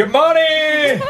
[0.00, 0.96] Good morning!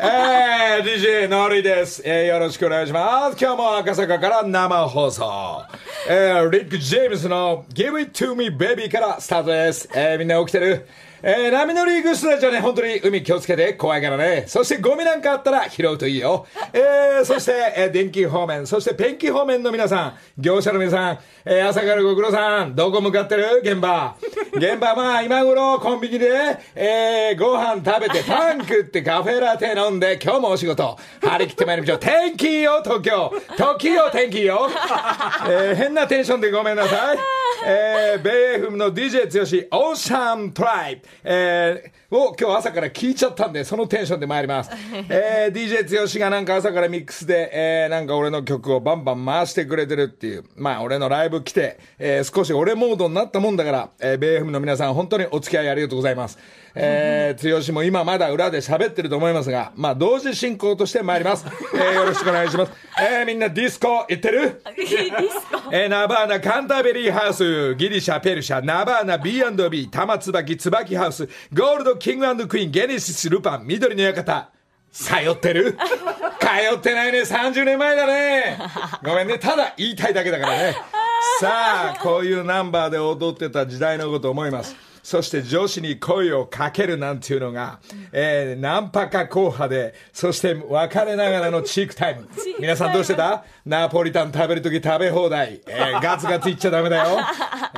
[0.00, 2.26] えー、DJ のりです、えー。
[2.26, 3.36] よろしくお願いします。
[3.40, 5.64] 今日も赤坂から生放送。
[6.08, 9.88] えー、リック・ジェームスの Give It To Me Baby からスタートです。
[9.96, 10.86] えー、みんな起きてる？
[11.22, 14.44] えー、波乗りグスたちはね、本当に海気をつけて怖いからね。
[14.46, 16.46] そしてゴミなんかあったら拾うといいよ。
[16.72, 23.60] えー、そして、えー、電気方面、そしてペンキ方面の皆さん、業者の皆さん、えー、朝からご苦労さん、どこ向かってる？
[23.62, 24.16] 現場。
[24.52, 30.96] 現場、まあ、今頃コンビニで、えー、ご飯食べてパン食ってカフェラテ飲んで、今日もお仕事。
[31.20, 31.98] 張り切ってまいりましょう。
[31.98, 33.32] 天気よ、東京。
[33.56, 34.68] 時よ、天気よ。
[35.48, 37.18] えー、変なテンションでごめんなさい。
[37.66, 44.70] えー、ベイ FM の DJ 剛し、オーシャントライブ、えー、を今日朝から聞いちゃったんで、そのテンションで参ります。
[45.08, 56.38] えー、DJ 剛しがなんか朝からミックスで、えー、なんか俺の曲をバンバン回してくれてるっていう、まあ俺のライブ来て、えー、少し俺モードになったもんだから、えー、ベイ FM の皆さん本当にお付き合いありがとうございます。
[56.74, 61.46] えー、剛も今まだ裏で喋ってると思いますが、まあ同時進行として参ります。
[61.74, 62.72] えー、よろしくお願いします。
[63.00, 64.62] えー、みんなディスコ行ってる？
[64.76, 65.72] ディスコ？
[65.72, 74.50] えー、ナバーナカンターベリーハウス、ギリシャ、ペルシャ、ナバーナ B&B、玉椿、椿ハウス、ゴールド、キングクイーン、ゲネシス、ルパン、緑の館。
[74.90, 75.72] 通ってる？
[75.72, 78.58] 通ってないね、30年前だね。
[79.04, 80.76] ごめんね、ただ言いたいだけだからね。
[81.40, 84.74] さあ、こういうナンバーで踊ってた時代のことを思います。
[85.08, 87.80] そして女子に声をかけるなんていうのが、
[88.12, 92.28] えー、ナンパか硬派で、そして別れながらのチークタイム。
[92.60, 93.42] 皆さんどうしてた？
[93.64, 95.62] ナポリタン食べるとき食べ放題。
[95.66, 97.20] えー、 ガツガツいっちゃダメだよ。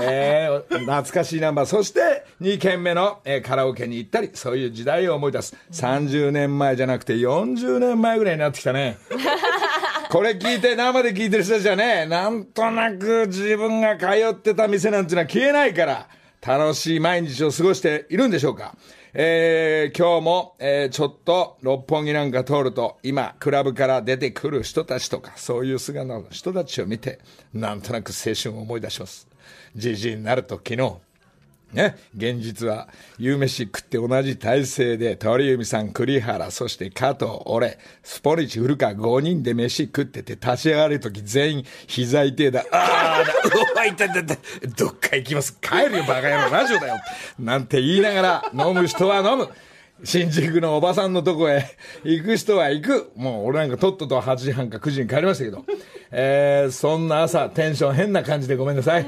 [0.02, 1.66] えー、懐かしいナンバー。
[1.66, 5.54] そして2軒目の、えー、カラオケに行ったり、そういう時代を思い出す。
[5.70, 8.98] 30年前じゃなくて40年前ぐらいになってきたね。
[10.10, 16.08] これ聞いて、生で聞いてる人たちはね、なんとなく自分が通ってた店なんていうのは消えないから、
[16.40, 18.74] 楽しい毎日を過ごしているんでしょうか？
[19.12, 27.18] えー、今日も、えー、ちょっと六本木なんか通ると、今、クラブから出てくる人たちとか、そういう姿の人たちを見て、
[27.52, 29.28] なんとなく青春を思い出します。
[29.76, 30.94] じじいになると昨日、
[31.72, 32.88] ね、現実は、
[33.18, 44.38] 夕飯食って同じ体勢で、鳥海さん、栗原、そして加藤、俺、スポニチ、古川、5人で飯食ってて、立ち上がるとき全員、膝痛いだ、ああだ、うわ、痛い痛い痛い、
[44.76, 46.96] どっか行きます、帰るよ、バカ野郎、ラジオだよ、
[47.38, 48.22] なんて言いなが
[48.52, 49.48] ら、飲む人は飲む。
[50.04, 51.64] 新宿のおばさんのとこへ
[52.04, 53.12] 行く人は行く。
[53.16, 55.64] もう俺なんかとっとと8時半か9時に帰りましたけど。
[56.12, 59.06] えー、そんな朝テンション変な感じでごめんなさい。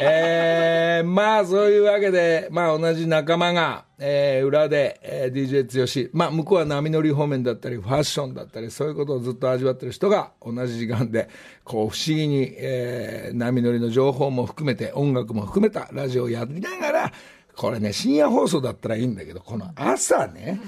[0.00, 6.10] えー、まあそういうわけで、まあ同じ仲間が、えー、裏で、えー、DJ 剛。
[6.16, 11.28] まあ向こうは波乗り方面だったり、ファッションだったり、そういうことをずっと味わってる人が同じ時間で、
[11.64, 17.12] こう不思議に、えー、波乗りの情報も含めて、音楽も含めたラジオをやりながら、
[17.58, 20.60] これね、深夜放送だったらいいんだけど、この朝ね、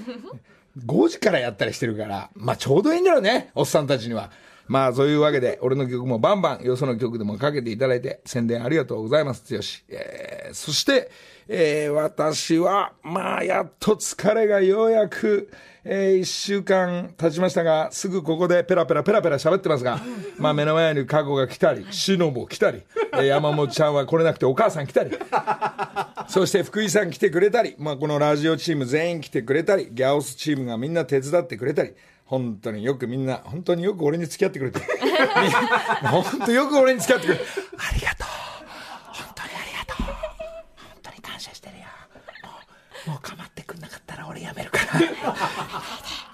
[0.85, 4.33] 5時からやったりしてるから、まあちょうどいいんだろうね、おっさんたちには。
[4.67, 9.85] まあそういうわけで、俺の曲もバンバン、よその曲でもかけていただいて、宣伝ありがとうございます、よし。
[9.89, 11.13] えー、そして、
[11.53, 15.51] えー、私は、まあやっと疲れがようやく、
[15.83, 20.01] えー、一週間経ちましたが、すぐここでペラペラペラペラ喋ってますが、
[20.39, 22.83] まあ目の前にカゴが来たり、シノボ来たり、
[23.15, 25.11] えー、山本ちゃんは来れなくてお母さん来たり、
[26.29, 31.95] そして福井さん来てくれたり、まあこのラジオチーム全員来てくれたり、ギャオスチームがみんな手伝ってくれたり、
[32.27, 34.79] 本当によくみんな、本当によく俺に付き合ってくれて。
[36.07, 37.45] 本当よく俺に付き合ってくれて。
[37.77, 38.29] ありがとう。
[39.13, 40.07] 本当にありがとう。
[40.07, 41.87] 本当に感謝してるよ。
[43.07, 44.85] もう、構ってくんなかったら俺やめるから。
[44.95, 45.83] あ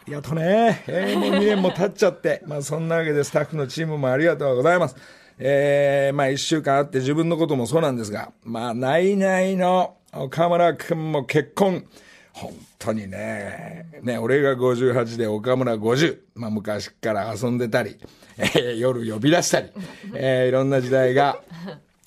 [0.06, 0.84] りがとうね。
[0.86, 2.42] えー、もう2年も経っちゃって。
[2.46, 4.96] まあそんなわけでスタッフのチームもありがとうございます。
[5.38, 11.86] えー、まあ一週間あって自分のこともそうなんですが、まあ、ないないの岡村くんも結婚。
[12.32, 16.18] 本当にね、ね、俺が58で岡村50。
[16.34, 17.96] まあ昔から遊んでたり、
[18.36, 19.70] えー、夜呼び出したり、
[20.14, 21.38] えー、いろんな時代が、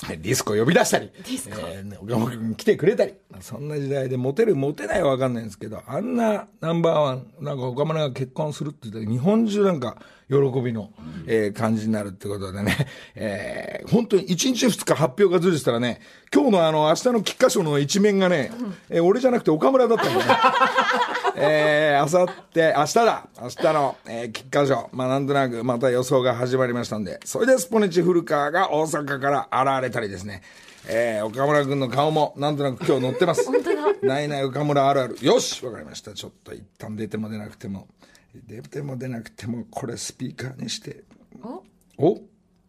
[0.07, 1.55] ディスコ呼び出したり、ディスコ。
[1.59, 9.97] えー、来てくれたり、そんな時代でモテるモテないはわかんないんですけど、あんなナンバーワン、なんか岡村が結婚するって言ったら日本中なんか
[10.29, 10.91] 喜びの、
[11.25, 12.77] えー感じになるってことでね、
[13.15, 16.01] えー本当に1日2日発表がずれてたらね、
[16.33, 18.51] 今日のあの、明日の菊花賞の一面がね、
[18.89, 20.25] えー俺じゃなくて岡村だったんだよね。
[21.41, 24.89] えー、あさって、明日だ明日の、えー、菊花賞。
[24.91, 29.47] まあ、なんとなく、また予想が始まりましたんで、それでスポニチ古川が大阪から
[29.77, 30.41] 現れたりですね。
[30.87, 33.45] えー、岡村君の顔も、なんとなく今日載ってます。
[33.51, 33.81] 本当だ。
[34.01, 35.17] ないない岡村あるある。
[35.21, 36.13] よしわかりました。
[36.13, 37.87] ちょっと一旦出ても出なくても、
[38.33, 41.03] 出ても出なくても、これスピーカーにして。
[41.41, 41.63] お？
[41.97, 42.21] お？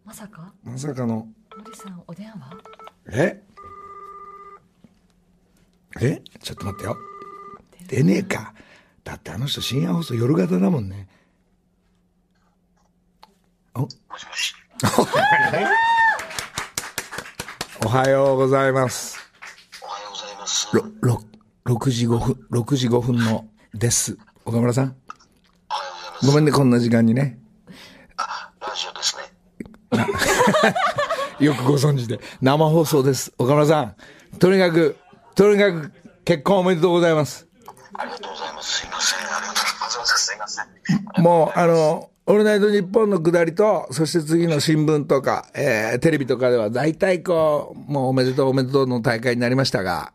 [0.05, 0.53] まさか？
[0.65, 2.57] まさかの、森さんお電話？
[3.13, 3.43] え？
[6.01, 6.23] え？
[6.41, 6.97] ちょっと待ってよ。
[7.89, 8.55] 出ねえか。
[9.05, 11.09] だってあの人深夜放送夜型だもんね。
[13.75, 13.81] お？
[13.81, 14.55] もしもし。
[17.85, 19.19] おはようございます。
[19.83, 20.69] おはようございます。
[20.73, 21.23] ろ、ろ、
[21.67, 24.17] 6時5分、6時5分のです。
[24.45, 24.97] 岡村さん。
[26.27, 27.39] ごめんね、こんな時間にね。
[28.61, 29.23] ラジオですね。
[31.47, 32.21] よくご存知で。
[32.43, 33.33] 生放送です。
[33.39, 33.97] 岡村さん。
[34.39, 34.97] とにかく、
[35.35, 35.93] とにかく、
[36.25, 37.47] 結婚おめでとうございます。
[37.95, 38.81] ありがとうございます。
[38.81, 39.19] すいません。
[39.19, 40.27] ありがとうございます。
[40.27, 41.23] すいません。
[41.23, 50.13] もう、あの、オールナイトニッポンの下りと、そして次の新聞とか、えー、テレビとかでは大体こう、もうおめでとうおめでとうの大会になりましたが、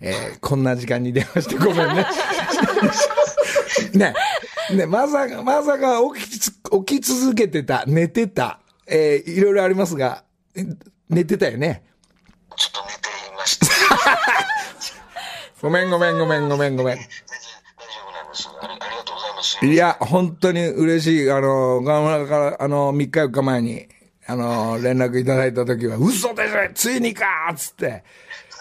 [0.00, 2.06] えー、こんな時間に電話してごめんね。
[3.94, 4.14] ね、
[4.74, 6.52] ね、まさか、まさか起きつ、
[6.86, 10.24] 起き続けてた、寝てた、えー、いろいろありますが、
[10.54, 10.64] え
[11.08, 11.84] 寝てたよね。
[12.56, 13.66] ちょっと寝ていました。
[15.60, 16.96] ごめんごめんごめんごめんごめん。
[16.96, 17.00] い
[19.38, 19.66] ます。
[19.66, 21.30] いや、本当に嬉しい。
[21.30, 23.88] あの、河村から、あの、3日4日前に、
[24.26, 28.04] あの、連絡いただいた時は、嘘でしょついにかーっつって。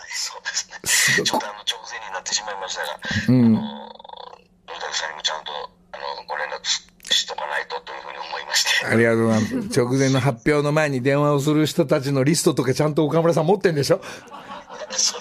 [0.09, 1.25] そうですね。
[1.25, 3.59] ちょっとあの、直前になってしまいましたが、あの、
[4.77, 5.51] 鳥竹さんにもちゃんと、
[5.94, 8.85] あの、ご連絡ししとかないとというふうに思いまして。
[8.85, 9.56] ありがとうございます。
[9.79, 14.01] 直前の発表の前に電話をする人たちのリストとかちゃんと岡村さん持ってんでしょ？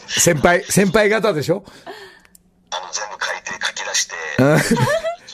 [0.08, 1.64] 先輩、先輩方でしょ？
[2.70, 4.14] あの、全部書いて、書き出して、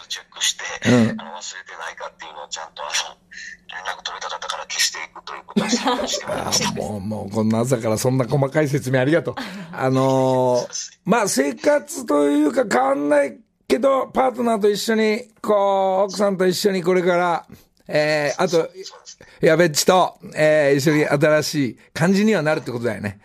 [0.08, 1.24] チェックして、あの、忘れて
[1.78, 3.16] ないかっていうのをちゃんと、あの、
[3.68, 5.68] 連絡取れた方から消していくということを
[6.06, 6.72] してまいりました。
[6.72, 9.34] もう、もう、こんな朝からそんな細かい説明ありがとう。
[9.72, 13.38] あのーまあ、生活というか変わんない
[13.72, 17.46] けど、パートナーと一緒に、こう、奥さんと一緒にこれから、
[17.88, 18.68] えー、あと、
[19.40, 23.18] やべっちと、えー、一緒に新しい感じにはなるってことだよね。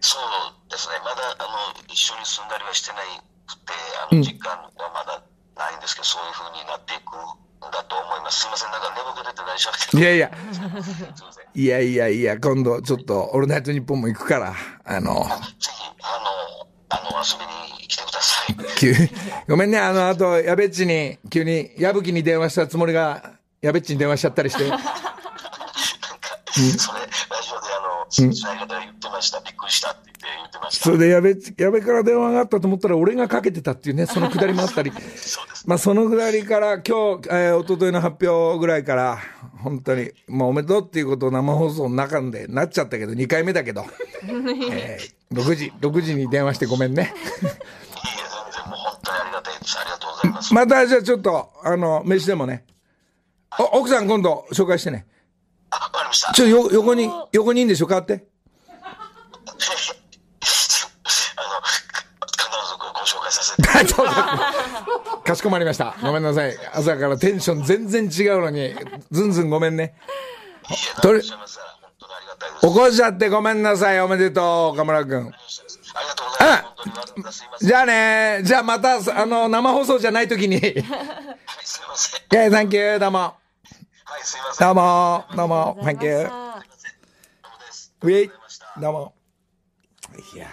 [0.00, 3.02] そうですね、まだあの一緒に住んだりはしてない
[3.46, 3.72] くて、
[4.10, 5.22] あの実感はまだ
[5.56, 8.40] ないんですけど、そういうふうになっていくんだと思います。
[8.40, 10.94] すみません、なんか寝ぼけてて大丈夫ですいやいや、 すみません。
[10.94, 14.54] ぜいやいやいや、今度ちょっと、オールナイトニッポンも行くから、
[14.84, 15.26] あの、
[15.58, 15.68] ひ、
[16.02, 18.56] あの、あの、遊びに来てください。
[18.78, 18.94] 急
[19.48, 24.68] ごめんね、あの、あと、やべっちに、急に、矢吹に電話したつもりが、やべっちに電話しちゃったりして。
[24.68, 24.86] なんか、
[26.52, 27.06] それ、ラ
[27.40, 29.40] ジオであの、しない方が言ってました。
[29.40, 30.84] びっくりしたって言って言ってました。
[30.84, 34.90] それでやべ、やべから電話があったと思ったら俺がかけてたっていうね、 そのくだりもあったり。
[34.90, 35.64] そうです。
[35.66, 39.18] まあそのくだりから今日、えー、一昨日の発表ぐらいから、
[39.62, 43.86] 本当に、もうおめでとうっていうことを生放送の中でなっちゃったけど、2回目だけど、
[44.72, 47.02] えー、6時、6時に電話してごめんね。
[47.02, 47.12] いいえ、
[47.42, 47.52] 全
[48.62, 49.78] 然もう本当にありがたいです。
[49.78, 50.54] ありがとうございます。
[50.54, 52.64] またじゃあちょっと、あの、飯でもね。
[53.58, 55.06] お、奥さん今度紹介してね。
[55.70, 56.32] あ、わかりました。
[56.32, 57.86] ちょ、よ、横に、横にいいんでしょ？
[57.86, 58.12] 変わって。
[58.14, 58.18] あ
[59.48, 59.56] の、
[62.26, 63.62] 必ずごご紹介させて。
[65.24, 65.94] かしこまりました。
[66.02, 66.56] ごめんなさい。
[66.74, 68.74] 朝からテンション全然違うのに、
[69.10, 69.94] ずんずんごめんね。
[70.68, 71.20] いいえ、とり
[72.60, 74.00] 起こしちゃってごめんなさい。
[74.00, 75.26] おめでとう、岡村くん。
[75.26, 75.30] あ
[76.00, 76.72] りがとうございます。
[76.76, 77.68] 本当にわざわざすいません。
[77.68, 80.60] じゃあね、じゃあまた、あの、生放送じゃない時に。
[80.60, 82.40] はい、すいません。
[82.40, 83.18] いや、サンキュー、どうも。
[83.18, 83.34] は
[84.20, 84.66] い、すいません。
[84.66, 86.28] どうも、どうも、サンキュー。
[86.28, 86.34] ど
[88.02, 88.80] うもいました。
[88.80, 89.14] どうも。
[90.34, 90.46] いや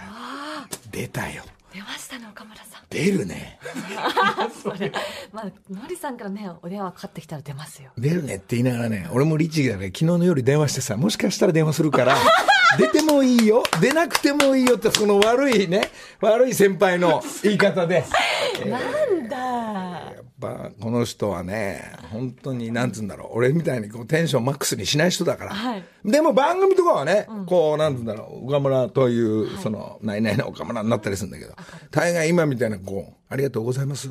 [0.70, 1.44] ー、出たよ。
[1.74, 3.60] 出ましたね岡村さん出るね。
[4.64, 4.92] それ。
[5.32, 7.92] まあのりさんからねお電話かかってきたら出ますよ。
[7.98, 12.16] 出るねって言いながらね、俺も律儀だね、昨日の夜電話してさ、もしかしたら電話するから、
[12.80, 18.04] 出てもいいよ、出なくてもいいよって、その悪いね、悪い先輩の言い方で。
[18.66, 25.52] なんだぱ、この人はね、本当に、なんつうんだろう、俺みたいにこうテンションマックスにしない人だから。
[25.54, 25.84] はい。
[26.06, 31.54] でも番組とかはね、こう、なんつうんだろう、岡村という、その、ないないの岡村になったりするんだけど、
[31.92, 34.10] 大概今みたいな、こう、ありがとうございます。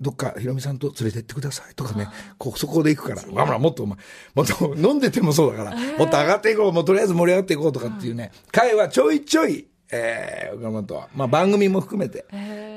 [0.00, 3.98] どっか、ひろみさんと連れてってくださいとかね、こう、そこで行くから、岡村もっとお前、
[4.34, 12.24] もっと飲んでてもそうだから、もっと上がっていこう、もうとりあえず盛り上がっていこうとかっていうね、会はちょいちょい、えー、岡村とは、まあ番組も含めて、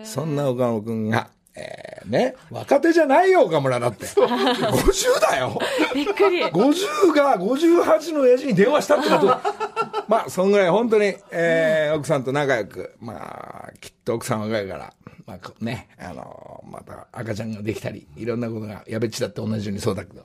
[0.04, 4.06] そんな岡村くんが、えー、ね、若手じゃないよ、岡村だって。
[4.06, 5.60] 50だよ。
[5.96, 9.26] びっくり50が58の親父に電話したってこと。
[10.08, 14.94] まあ、そんぐらい本当に、えー、奥さんと仲良く、まあ、きっと奥さん若いから、
[15.26, 20.24] まあ、ね、あのまた赤ちゃんができたり、いろんなことが、やべっちだって同じようにそうだけど、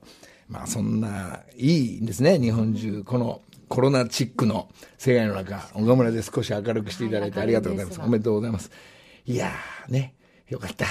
[0.48, 8.00] まあ、そんな、いいんですね、日本中、この、コロナチックの世界の中、岡村で少し明るくしていただいてありがとうございます。
[8.02, 8.70] おめでとうございます。
[9.24, 10.14] いやーね、
[10.52, 10.86] よかった。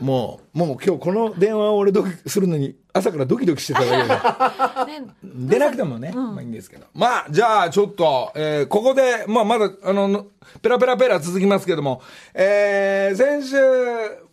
[0.00, 5.00] もう、もう今日この電話を俺ドキするのに朝からドキドキしてたわけで。
[5.00, 6.86] ね、出なくてもね、まあいいんですけど。
[6.92, 10.26] まあ、じゃあちょっと、えーここで、まあまだ、あの、
[10.60, 12.02] ペラペラペラ続きますけども、
[12.34, 13.56] えー先週、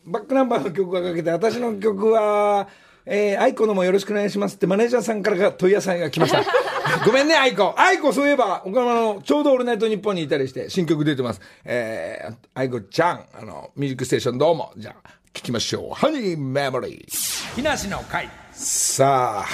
[0.05, 2.67] バックナンバーの曲がかけて、私の曲は、
[3.05, 6.43] えー、愛子のもよろしくお願いしますってマネージャーさんからが問い合わせが来ました。
[7.05, 7.73] ごめんね、愛子。
[7.77, 11.41] 愛子、そういえば、岡山の、ちょうどオールナイトニッポンにいたりして、新曲出てます。
[11.63, 14.71] えー、愛子ちゃん、あの、ミュージックステーションどうも。
[14.77, 15.93] じゃあ、聞きましょう。
[15.93, 17.55] ハニーメモリー。
[17.55, 18.29] 木梨の会。
[18.53, 19.45] さあ、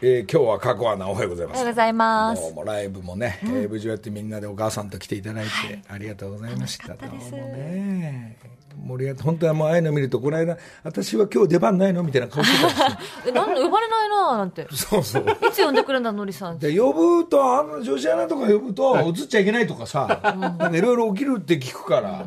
[0.00, 1.72] えー今日は過去アナおはようございますおはよう。
[1.72, 2.42] ございます。
[2.42, 5.50] どうもライブもね、えー無事やってみんなでお母さんと来ていただいて、
[5.88, 6.88] ありがとうございました。
[6.88, 8.57] 楽しかったですどうもね。
[8.86, 12.02] 盛り上がって、本当はもうああいうの見ると、この間、私は今日出番ないの？
[12.02, 13.26] みたいな顔してたんですよ。
[13.28, 14.62] え、なんで呼ばれないななんて。
[14.62, 15.26] いそうそう。
[15.52, 16.24] つ呼んでくるんだ、の？
[16.24, 16.58] りさん。
[16.58, 22.26] で、呼ぶと、あの、女子アナとか呼ぶと、映っちゃいけないとかさ、なんかいろいろ起きるって聞くから、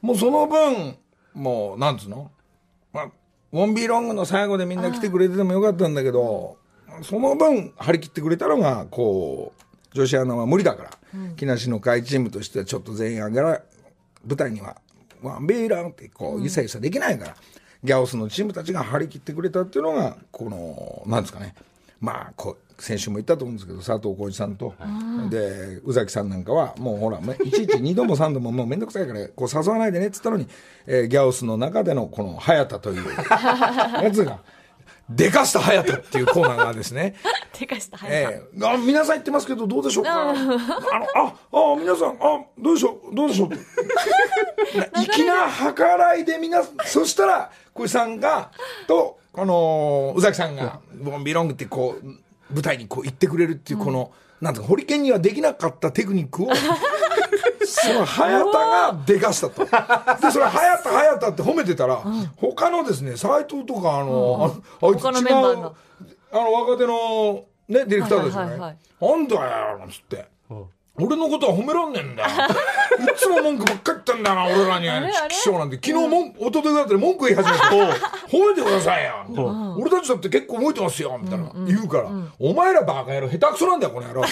[0.00, 0.96] もうその分、
[1.34, 2.30] もう、なんつうの？
[2.92, 3.04] まあ、
[3.52, 6.56] ウォンビーロングの最後でみんな来てくれててもよかったんだけど、
[7.02, 9.62] その分、張り切ってくれたのが、こう、
[9.94, 10.90] 女子アナは無理だから、
[11.36, 13.62] 木梨の会チームとしてはちょっと全員上げら、
[14.26, 14.76] 舞台には、
[15.22, 17.36] ワンビーロンってこう、ゆさゆさできないから、
[17.84, 21.54] ギャオスのチームたちが張り切ってくれたっていうのが、この、なんですかね、
[22.00, 24.74] まあ、こう、先週も言ったと思うんですけど、佐藤浩市さんと、
[25.30, 30.46] で、宇崎さんなんかは、もうほら、めいちいち2度も3度ももうめんどくさいから、こう誘わないでねって言ったのに、
[30.86, 33.04] えーギャオスの中でのこの、早田という
[34.02, 34.40] やつが、
[35.08, 37.14] でかした早田っていうコーナーがですね、
[37.52, 38.32] てかした、はやさん。
[38.34, 40.10] ええあ皆さん言ってますけど、どうでしょうか？
[40.30, 40.58] あの、
[41.14, 43.48] あ、あ、皆さん、あ、どうでしょう、どうでしょう？
[45.12, 48.50] 粋な計らいで皆そしたら、小石さんが、
[48.86, 52.06] と、この、宇崎さんが、ボンビロングってこう、
[52.52, 54.10] 舞台にこう言ってくれるっていう、この、
[54.40, 56.48] なんていうか、ホリケンにはできなかったテクニックを、
[57.68, 59.64] その早田がでかしたと。
[60.20, 62.02] で、それ、早田、早田って褒めてたら、
[62.36, 65.72] 他のですね、斎藤とか、あの、ああいつ違う
[66.30, 68.56] あの、若手の、ね、ディレクターですよね。
[68.58, 70.26] なんだよ、つって。
[71.00, 72.28] 俺のことは褒めらんねえんだよ。
[73.14, 74.88] いつも文句ばっかり言ってんだな、俺らに。
[74.88, 75.30] あれあれ？
[75.30, 75.76] チキショーなんて。
[75.76, 77.64] 昨日も、一昨日だったら文句言い始めて、
[78.36, 79.14] 褒めてくださいよ。
[79.78, 81.52] 俺たちだって結構動いてますよ、みたいな。
[81.66, 82.08] 言うから、
[82.40, 84.22] お前らバカ野郎、下手くそなんだよ、この野郎。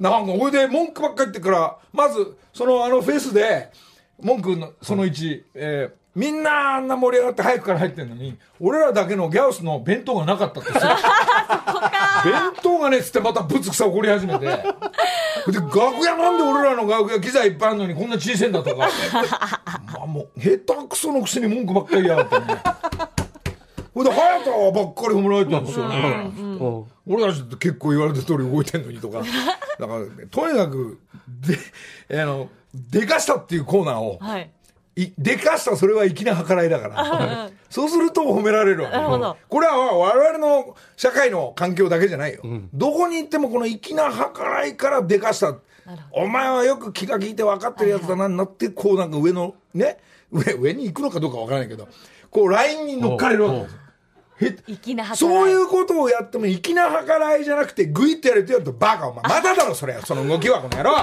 [0.00, 3.70] なんか、俺で文句ばっかり言ってから、まず、そのあのフェスで、
[4.20, 10.98] 文句のその1、えーみんなあんな盛り上がって早くから入ってんのに、俺らだけのギャオスの弁当がなかったってさ。
[12.24, 14.46] 弁当がねっつってまたぶつくさ怒り始めて。
[14.46, 14.52] で、
[15.60, 18.88] 楽屋なんで俺らの楽屋機材いっぱいあるのにこんな小さいんだとか。
[19.94, 22.62] まあもう、下手くそのくせに文句ばっかり言いやがってね。
[23.94, 26.30] ほいで、早田ばっかり褒められてたんですよね。
[27.08, 29.22] 俺たちって結構言われた通り動いてんのにとか。
[29.80, 30.98] だから、ね、とにかく、
[32.08, 34.50] で、あの、でかしたっていうコーナーを、はい。
[34.96, 37.50] いでかしたそれは粋な計らいだから。
[37.70, 38.96] そうすると褒められるわけ。
[38.96, 42.42] なるほどこれは我々の社会の環境だけじゃないよ。
[42.74, 45.54] どこに行ってもこの粋な計らいからでかした。
[46.10, 49.98] お前はよく気が利いて分かってるやつだな、なって、こうなんか上の、ね、
[50.30, 51.88] 上、上に行くのかどうか分からないけど、
[52.30, 53.76] こうラインに乗っかれるわけです。
[55.14, 59.22] そういうことをやっても粋な計らいじゃなくてグイってやるとやるとバカお前。
[59.22, 60.96] まだだろそれその動きはこの野郎。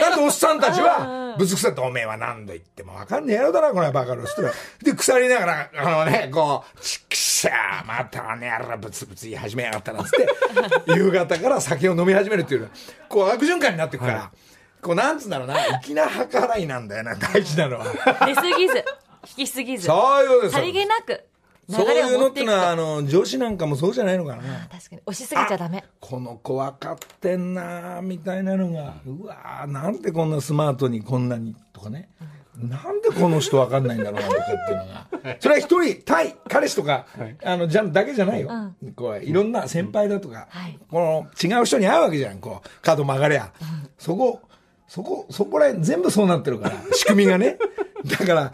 [0.00, 4.26] なんでおっさんたちはぶつくさっておめえは何度言ってもわかんねえ野郎だなこのバカ野郎。
[4.26, 10.26] つってで腐りながらあのねこうちくしゃーまたあの野郎ブツブツ言い始めやがったなつって
[10.94, 12.70] 夕方から酒を飲み始めるっていう
[13.08, 14.30] こう悪循環になっていくから、
[14.80, 17.84] こうなんつうんだろうな粋な計らいなんだよな大事なのは。
[18.26, 18.84] 出すぎず、
[19.38, 20.54] 引きすぎず、そういうことです。
[20.54, 21.18] さりげなく、流
[21.76, 22.44] そうれいうのって。
[22.44, 25.02] のはあの女子なんかもそうじゃないのかな確かに。
[25.06, 25.84] 押しすぎちゃダメ。
[26.00, 32.08] この子分かってんなみたいなのが、うわーなんでこんなスマートにこんなにとかね、
[32.56, 37.06] なんでこの人分かんないんだろうなとかっていうのが、 それは一人、対、彼氏とか、
[37.44, 38.50] あの、じゃんだけじゃないよ。
[38.94, 43.50] こういろんな先輩だとか、はいこの違う人に会うわけじゃん、こう、角曲がりゃ。
[43.98, 44.40] そこ、
[44.86, 47.56] そこ、そこら辺全部そうなってるから、仕組みがね。
[48.04, 48.52] だから、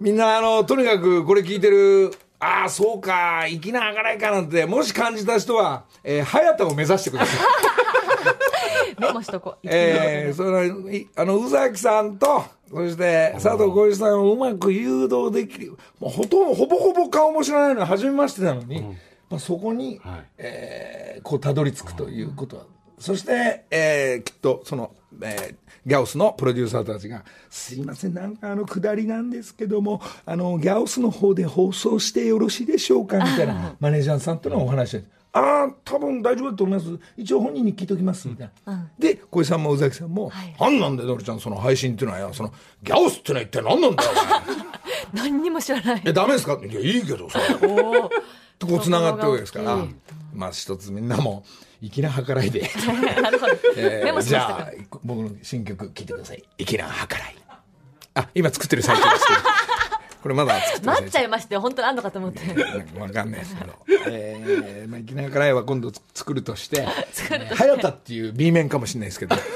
[0.00, 9.00] みんな、あの、とにかくこれ聞いてる、ああ、そうか、粋な計らいかなんて、もし感じた人は、えー、早田を目指してください。
[9.00, 9.58] メモしとこう。
[9.64, 15.76] えー、その、いあの、宇崎さんと、そして、佐藤浩市さんをうまく誘導できる。
[15.98, 18.82] もうほとんど、ほぼほぼ顔も知らないのに、初めましてなのに、
[19.30, 20.00] まあ、そこに、
[20.38, 22.64] えーこう、たどり着くということは。
[22.98, 24.92] そして、えーきっと、その、
[25.22, 25.56] えー
[25.86, 36.90] ギャオスのプロデューサーたちが、すいません、なんかあの、下りなんですけども、あの、ギャオスの方で放送してよろしいでしょうかみたいな、マネージャーさんとのお話で、ああ、多分大丈夫だと思います。
[37.16, 38.90] 一応本人に聞いておきます、みたいな。
[38.98, 44.10] で、小石さんも宇崎さんも、はいなんなんだよ、のりちゃん、その配信っていうのはよ、その、ギャオスってのは一体何なんだよ。
[45.14, 46.58] 何にも知らないえ、ダメですか？
[46.68, 47.38] いや、いいけどさ。
[48.58, 49.84] とこう繋がってるわけですから。
[50.32, 51.44] まあ一つみんなも、
[51.80, 52.60] 粋な計らいで、
[53.22, 54.70] なるほど、えじゃあ、
[55.02, 56.44] 僕の新曲聴いてください。
[56.58, 57.36] 粋な計らい。
[58.14, 59.40] あ、今作ってる最中ですけど、
[60.22, 62.40] これまだ作って待っちゃいましたよ本当にあんのかと思って。
[62.98, 63.74] わかんないですけど。
[64.08, 69.36] えー、まあ、粋なからいは今度作るとして、はやたっていう B 面かもしれないですけど。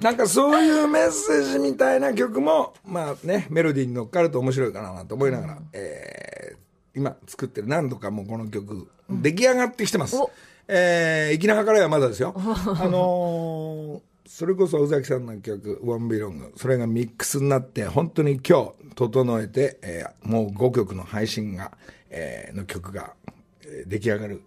[0.00, 6.56] なんかそういうメッセージみたいな曲も、まあね、メロディーに乗っかると面白いかなと思いながら、えー、
[6.98, 10.16] 今作ってる何度かもうこの曲、出来上がってきてます。
[10.16, 10.30] お。
[10.66, 12.34] えー、粋な計らいはまだですよ。
[12.36, 12.40] あ
[12.88, 21.72] のーそれこそ宇崎さんの曲、ワンビロング、それがミックスになって、本当に今日整えて、えーもう5曲の配信が、
[22.10, 23.14] えーの曲が、
[23.62, 24.42] えー出来上がる、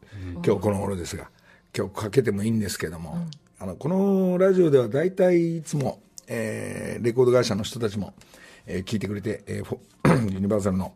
[0.46, 1.30] 今日この頃ですが、
[1.76, 3.18] 今日かけてもいいんですけども、
[3.58, 8.14] あの、このラジオでは大体いつも、えーレコード会社の人たちも、
[8.68, 9.78] えー聞いてくれて、えー
[10.32, 10.94] ユニバーサルの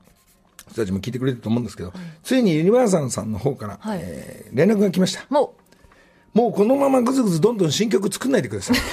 [0.68, 1.94] 人たちも聞いてくれてると思うんですけど、
[2.24, 5.26] ついにユニバーサルさんの方から、はいえー連絡が来ました。
[5.30, 5.56] も
[6.34, 8.78] もうこのままぐずぐずどんどん新曲作んないでください。
[8.78, 8.86] う増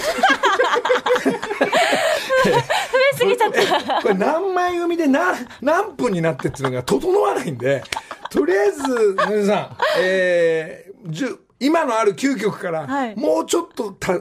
[2.50, 7.82] えすぎちゃったこれ 何枚組で何何分になってっていうのが整わないんで、
[8.30, 14.18] とりあえず、皆さん、えー、10今のある9曲から、はいもうちょっとた、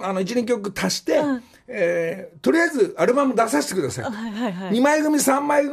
[0.00, 1.20] あの、1、2曲足して、
[1.66, 4.04] えーとりあえずアルバム出させてください。
[4.04, 5.64] はいはいはい2枚組、3枚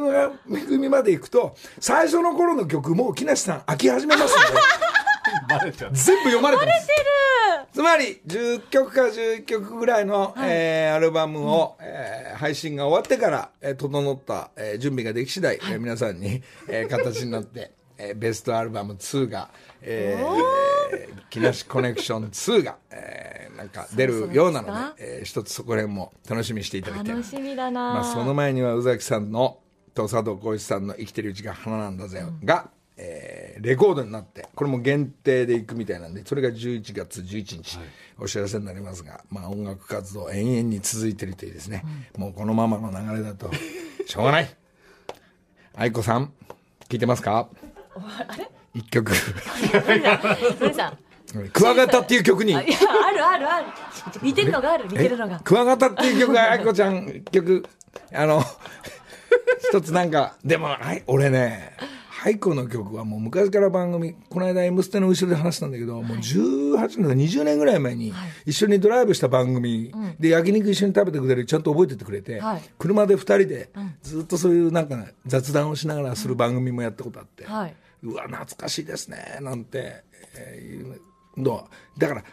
[0.66, 4.60] 組まで行くと、最初の頃の曲もう木梨さん飽き始めますんで。
[5.92, 6.88] 全部読まれてます。
[7.72, 19.50] つまり、10曲か11曲ぐらいの、えーアルバムを、えー配信が終わってから、えー整った、えー準備ができ次第、えー皆さんに、えー形になって、えーベストアルバム2が、
[19.82, 27.14] えー、木梨コネクション2が、えーなんか出るようなので、えー一つそこら辺も楽しみにしていただきたい。
[27.16, 29.58] 楽しみだな、まあ、その前には宇崎さんの
[29.94, 37.78] と佐藤浩市さんの「生きてるうちが花なんだぜ」が、えーレコードになってこれも限定でいくみたいなんでそれが11月11日、
[38.18, 41.82] お知らせになりますが、まあ、音楽活動延々に続いてるというですね、
[42.18, 43.50] もうこのままの流れだと
[44.06, 44.56] しょうがない。
[45.74, 46.34] 愛子さん
[46.90, 47.48] 聞いてますか？
[48.74, 49.12] 一曲。
[50.60, 50.98] 森さん
[51.52, 52.52] 「クワガタ」っていう曲に。
[52.52, 53.66] いやあるあるある。
[54.22, 55.40] 似てるのがある似てるのが。
[55.40, 57.64] クワガタっていう曲が愛子ちゃん曲。
[58.12, 58.42] あの
[59.70, 61.76] 一つなんかでもはい俺ね
[62.26, 68.12] 愛子の曲はもう昔から番組この間「M ステ」の後ろで話したんだけど、もう18年とか20年ぐらい前に
[68.44, 72.62] 一緒にドライブした番組で焼肉一緒に食べてくれるちゃんと覚えててくれて、はい。
[72.80, 73.70] 車で2人で
[74.02, 77.76] ずっとそういうなんか雑談をしながらする番組もやったことあって、はい。
[78.02, 80.02] うわ懐かしいですねなんて、
[80.34, 81.00] えーいう
[81.36, 81.52] の。
[81.52, 82.24] はだから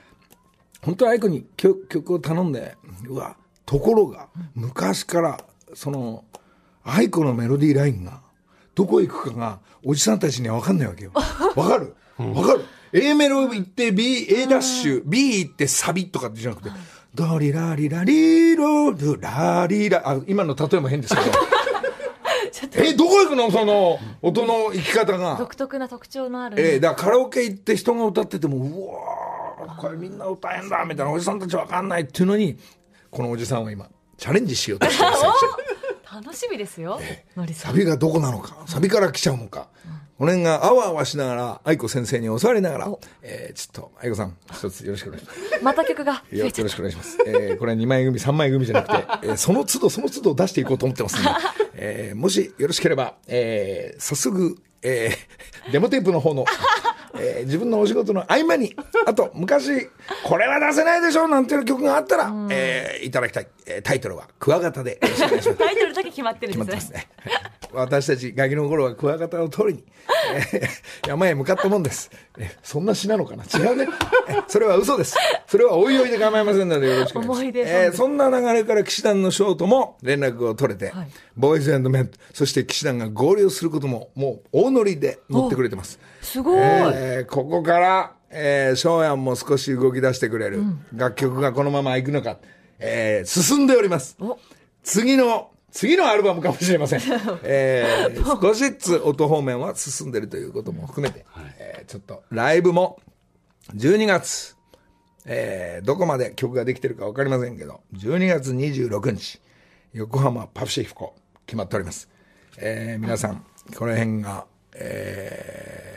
[0.81, 2.77] 本当は愛子に曲曲を頼んで
[3.07, 6.25] うわところが昔からその
[6.83, 8.22] 愛子のメロディーラインが
[8.75, 11.11] どこへ行くかがおじさんたちには分かんないわけよ。
[11.55, 11.95] 分かる？
[12.17, 16.69] 分かる？A メロ行って B A ダッシュ B 行ってサビとかじゃなくて
[17.13, 20.01] ドリラリラリロルラリラ。
[20.07, 21.27] あ今の例えも変ですけど。
[22.75, 23.51] えどこ行くの？
[23.51, 25.35] その音の行き方が。
[25.37, 28.61] 独特な特徴のある、ええだからカラオケ行って人が歌っててもう
[29.67, 31.11] わーこれみんな歌えんだみたいな。
[31.11, 32.57] おじさんたちわかんないっていうのに
[33.11, 35.09] このおじさんは今チャレンジしようとしてる
[36.13, 36.99] 楽しみですよ、
[37.53, 37.75] サん。
[37.75, 38.57] ビがどこなのか。
[38.67, 39.67] サビから来ちゃうのか、
[40.17, 42.89] この辺があわあわしながら愛子先生に教わりながら。
[42.89, 45.39] お、えーちょっと愛子さん一つよろしくお願いします。
[45.63, 47.17] また曲がよろしくお願いします。
[47.25, 51.29] えーこれは2枚組、3枚組じゃなくて、えーその都度その都度出していこうと思ってますんで、
[51.75, 56.45] えーもしよろしければ、えー早速、えーデモテープの方の、
[57.19, 59.89] えー自分のお仕事の合間に、あと昔、
[60.23, 63.47] これは出せないでしょなんていう曲があったら、えーいただきたい。
[63.67, 64.99] えータイトルは、クワガタで。
[65.01, 67.07] タイトルだけ決まってるんですねってますね。
[67.73, 69.85] 私たちガキの頃はクワガタを取りに、
[70.35, 72.11] えー山へ向かったもんです。
[72.37, 73.43] えそんな詩なのかな？
[73.43, 73.87] 違うね。
[74.29, 75.17] えそれは嘘です。
[75.47, 77.59] それはおいおいで構いませんのでよろしくお願いします。
[77.59, 85.99] えーそんな流れから騎士団のショートも連絡を取れて、はいボーイズメンそして騎士団が合流することももう大乗りで乗ってくれてます。
[86.21, 92.37] すごい、えーここから、えー、翔やんも少し動き出してくれる、楽曲がこのまま行くのか、
[92.85, 94.15] えー進んでおります。
[94.19, 94.37] お
[94.83, 97.01] 次の、次のアルバムかもしれません。
[97.43, 101.25] えー少しずつ音方面は進んでるということも含めて、
[101.57, 102.99] えーちょっとライブも
[103.75, 104.55] 12月、
[105.25, 109.39] えーどこまで曲ができてるか分かりませんけど、12月26日、
[109.93, 111.15] 横浜パフシフィコ
[111.45, 112.09] 決まっております。
[112.57, 113.45] えー皆さん、
[113.77, 114.77] この辺が、え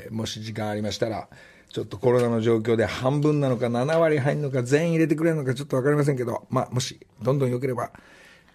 [0.05, 1.29] ーえーもし時間ありましたら、
[1.77, 7.91] ちょっとコロナの状況で半分なのか7割入るのか全員入れてくれるのかちょっとわかりませんけど、まあ、もし、どんどん良ければ、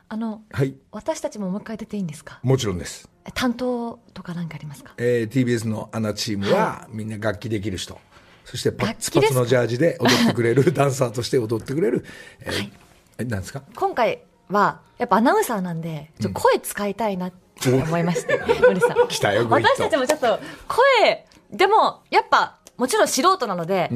[0.09, 2.39] あの、はい、私たちももう一回出ていいんですか？
[2.41, 3.07] もちろんです。
[3.35, 4.95] 担当とか何かありますか？
[4.97, 7.99] えー TBS のアナチームは、みんな楽器できる人。
[8.43, 12.03] そしてパッツパツのジャージで踊ってくれる、 ダンサーとして踊ってくれる、
[12.39, 12.71] えー
[13.19, 13.61] えなんですか？
[13.75, 18.97] 今回は、やっぱアナウンサーなんで、ちょ声使いたいなって思いまして、森さん。
[19.07, 23.89] 来たよ私たちもちょっと、声、でも、やっぱ、もちろん素人なので、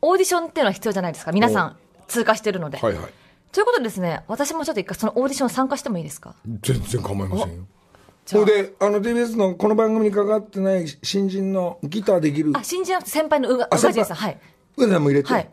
[0.00, 1.32] オーディションっていうのは必要じゃないですか。
[1.32, 1.76] 皆さん、
[2.08, 2.78] 通過してるので。
[2.78, 3.12] はいはい。
[3.52, 6.34] ということでですね、私もちょっと一回そのオーディション参加してもいいですか？
[6.62, 7.64] 全然構いませんよ。
[8.24, 14.16] それで、あの、TBS のこの番組に関わってない新人のギターできる、あ、新人じゃなくて先輩のうが、うあがじいさん。
[14.16, 14.38] はい。
[14.76, 15.32] 上田も入れて。
[15.32, 15.50] はい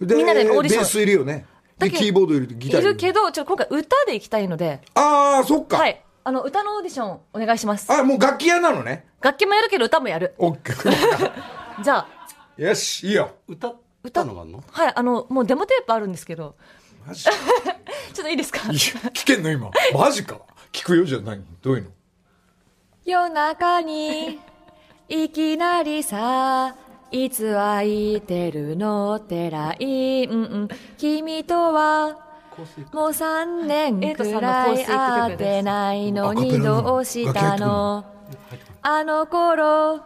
[0.00, 1.46] で、みんなでオーディションベース入れようね。
[1.78, 2.80] で、キーボード入れてギター。
[2.80, 5.78] いるけど、ちょっと今回歌で行きたいので、ああ、そっか。
[5.78, 6.02] はい。
[6.24, 7.90] あの、歌のオーディションお願いします。
[7.92, 9.06] あ、もう楽器屋なのね。
[9.22, 10.34] 楽器もやるけど歌もやる。
[10.38, 11.32] オッケー。
[11.82, 12.08] じゃあ、
[12.56, 13.30] よし、いいよ。
[13.46, 13.76] 歌っ
[14.12, 14.62] たのがあんの？
[14.70, 16.54] はい、あの、もうデモテープあるんですけど、
[17.06, 17.34] マジ ちょっ
[18.14, 18.60] といいですか？
[18.60, 19.70] いや聞けんの今。
[19.94, 20.40] マジか。
[20.72, 21.90] 聞くよじゃないどういうの？
[23.04, 24.40] 夜中に、
[25.08, 26.74] いきなりさ、
[27.10, 32.18] いつ空いてるのってらい、うんうん、君とは、
[32.92, 38.04] もう三年くらい会ってないのにどうしたの？
[38.82, 40.00] あの頃、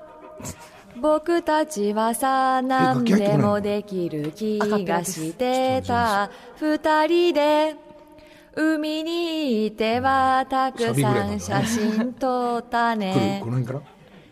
[0.96, 6.31] 僕たちはさ、何でもできる気がしてた。
[6.57, 7.76] 二人で、
[8.55, 13.42] 海に行ってはたくさん写真撮ったね。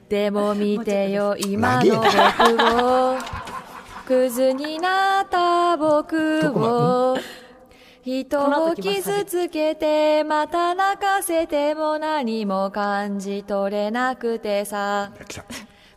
[0.08, 3.16] でも見てよ、今の僕を。
[4.06, 7.16] クズになった僕を。
[8.04, 15.12] 人を傷つけて、また泣かせても何も感じ取れなくてさ。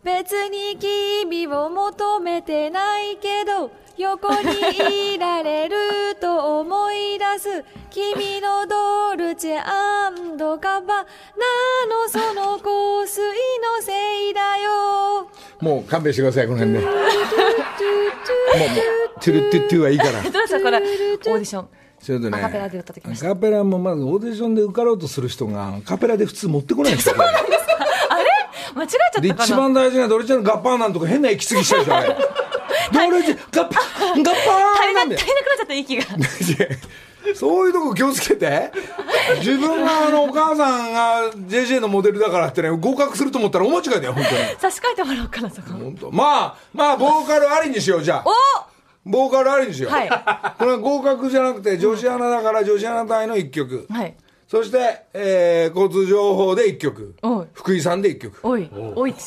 [0.04, 7.64] 別に君を求めてないけど、横にいられると思い出す。
[7.92, 11.06] 君のドルチェガバナ
[11.86, 15.30] のその香水のせいだよ。
[15.60, 16.80] もう勘弁してください、この辺で。
[16.80, 17.06] もう、もう、
[19.20, 20.24] トゥルトゥトゥはいいから。
[20.24, 21.68] どうですかこれ、オーディション。
[22.00, 27.16] それとね、アカペラで歌ってきましたアカペラもまずオーディションで受かろうとする人が、アカペラで普通持ってこないんですよ。
[27.16, 27.61] これ
[28.76, 32.08] 間違えちゃったかで、な一番大事なドルチェのガッバーなんとか変な息継ぎしたでしょ、あれ。
[32.94, 36.04] ドルチェ、ガッバー、ガッバーなんで足りなくなっちゃった息が。
[37.36, 38.72] そういうとこ気をつけて。
[39.38, 44.38] 自分があの、お母さんが JJ のモデルだからってね、合格すると思ったら大間違いだよ、本当に。
[44.60, 45.70] 差し替えてもらおうかな、そこ。
[45.74, 46.12] 本当。
[46.12, 48.30] まあ、まあ、ボーカルありにしよう、じゃあ。
[49.06, 49.92] おボーカルありにしよう。
[49.92, 53.88] はいこれは合格じゃなくて、女子アナだから女子アナ隊の一曲。
[53.90, 54.16] はい。
[54.52, 57.46] そして、えー、交通情報で一曲おい。
[57.54, 58.38] 福井さんで一曲。
[58.46, 59.22] おい、おいって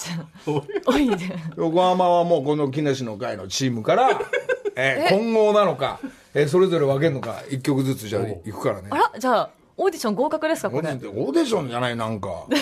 [0.46, 1.34] 言ったおいで。
[1.56, 4.10] 横浜はもうこの木梨の会のチームから、
[4.76, 5.98] えー混合なのか、
[6.34, 8.96] えーそれぞれ分けるのか、一曲ずつじゃあ行くからねあ。
[8.98, 10.88] ら、じゃあ、オーディション合格ですか、これ。
[10.90, 12.28] オーディションじゃない、なんか。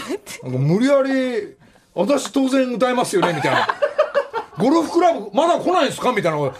[0.44, 1.57] なんか無理やり、
[1.96, 3.66] 私当然歌いますよね、みたいな。
[4.57, 6.12] ゴルフクラブ、まだ来ないんですか？
[6.12, 6.38] みたいな。
[6.38, 6.53] そ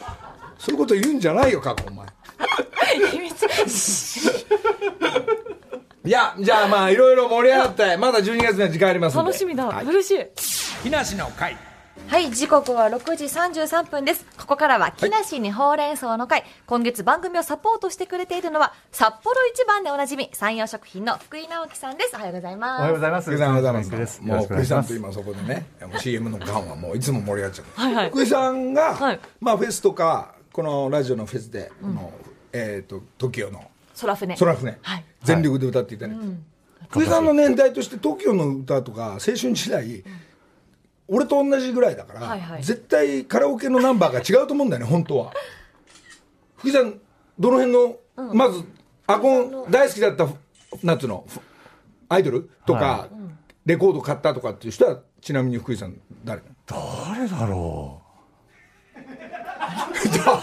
[0.69, 2.07] ういうこと言うんじゃないよ、過去、お前。
[3.13, 3.47] 秘密。
[6.05, 9.25] いや、じゃあまあ、いろいろ盛り上がって、まだ12月には時間ありますんで。
[9.25, 9.67] 楽しみだ。
[9.67, 10.27] はい嬉しい。
[10.83, 11.57] 木梨の会
[12.09, 14.27] はい、時刻は6時33分です。
[14.37, 16.43] ここからは、木梨にほうれん草の会。
[16.67, 22.17] 今月番組をサポートしてくれているのは、札幌一番でおなじみ、山陽食品の福井直樹さんです。
[22.17, 22.81] おはようございおます。
[22.81, 23.31] はようございます。
[23.31, 23.91] 福井さんおはようございます。
[23.91, 24.19] です。
[24.19, 25.23] よもうろしくお願いします福井さんと。
[25.23, 25.67] 今そこでね、
[26.01, 27.81] CM の間はもういつも盛り上がっちゃう。
[27.81, 32.13] はいはい福井さんが、はいまあフェスとか、このラジオのフェスで、この
[32.53, 33.65] えっ、と、TOKIO の
[34.01, 34.37] 空船。
[34.37, 35.05] 空船、はい。
[35.23, 36.25] 全力で歌っていただいて、
[36.89, 40.05] 福井さんの年代として TOKIO の歌とか青春時代、
[41.09, 42.63] 俺と同じぐらいだから、はいはい。
[42.63, 45.33] 絶対カラオケのナンバーが違うと思うんだよね本当は。
[46.57, 46.99] 福井さん
[47.39, 48.65] どの辺の、まず
[49.07, 50.29] アコン大好きだった
[50.83, 51.27] なんつうの
[52.09, 52.51] アイドル？
[52.67, 53.09] とか、は
[53.67, 58.03] レコード買ったとかっていう人はちなみに福井さん誰誰だろ
[59.93, 60.41] 福井さん、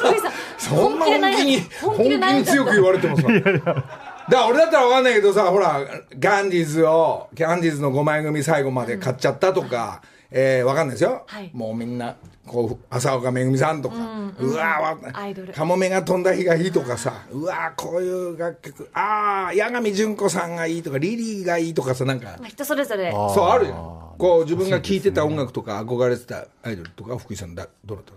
[0.60, 3.41] そんな本気で悩ん本気に本本気に強く言われてますから。
[3.41, 3.84] だか
[4.30, 5.82] ら俺だったら分かんないけどさほら
[6.19, 11.50] ガンディーズをガンディーズの5枚組最後まで買っちゃったとか、えー、分かんないですよ、はい。
[11.54, 13.95] もうみんなこう浅岡めぐみさんとか、
[14.39, 15.54] うわわアイドル。
[15.54, 17.26] カモメが飛んだ日がいいとかさ。
[17.32, 18.89] うわこういう楽曲。
[18.93, 22.39] ああ八神純子さんがいいとかリリーがいいとかさなんか。
[22.48, 23.10] 人それぞれ。
[23.10, 23.12] う。
[23.12, 24.15] そうあるよ。
[24.17, 25.39] こう自分が聴いてた音楽。
[25.39, 28.12] 楽とか憧れてたアイドルとか福井さんだどうだった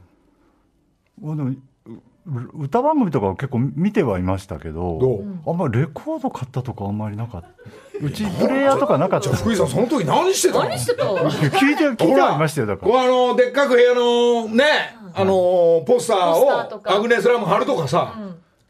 [1.26, 1.56] の
[2.24, 5.24] 歌番組とかは結構見てはいましたけど、どう？
[5.44, 7.48] あんまりレコード買ったとかあんまりなかった。
[8.00, 9.28] うちプレイヤーとかなかった。
[9.28, 10.68] じゃあ福井さんその時何してたの？
[10.68, 13.02] 何してた聞いて、聞いてはいましたよ、だから。
[13.02, 14.64] あのでっかく部屋のね、
[15.14, 18.14] あのポスターをアグネスラム貼るとかさ、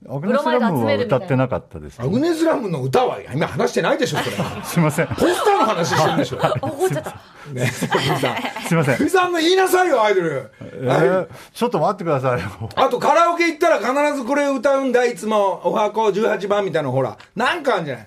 [0.08, 4.36] アグネスラムは歌ってなかったです、アグネスラムの歌は今話してないでしょそれ。
[4.64, 5.06] すいません。
[5.06, 6.38] ポスターの話してるんでしょ。
[6.38, 7.10] 怒っちゃった。
[7.52, 7.66] ね。
[7.66, 8.36] 福井さん
[8.66, 8.94] すいません。
[8.96, 12.48] 福井さんの言いなさいよアイドル、えーちょっと待ってくださいよ。
[12.74, 15.60] あとカラオケ行ったら必ずこれ歌うんだいつも。
[15.64, 17.16] おはこ18番みたいなほら。
[17.36, 18.06] なんかあるんじゃない？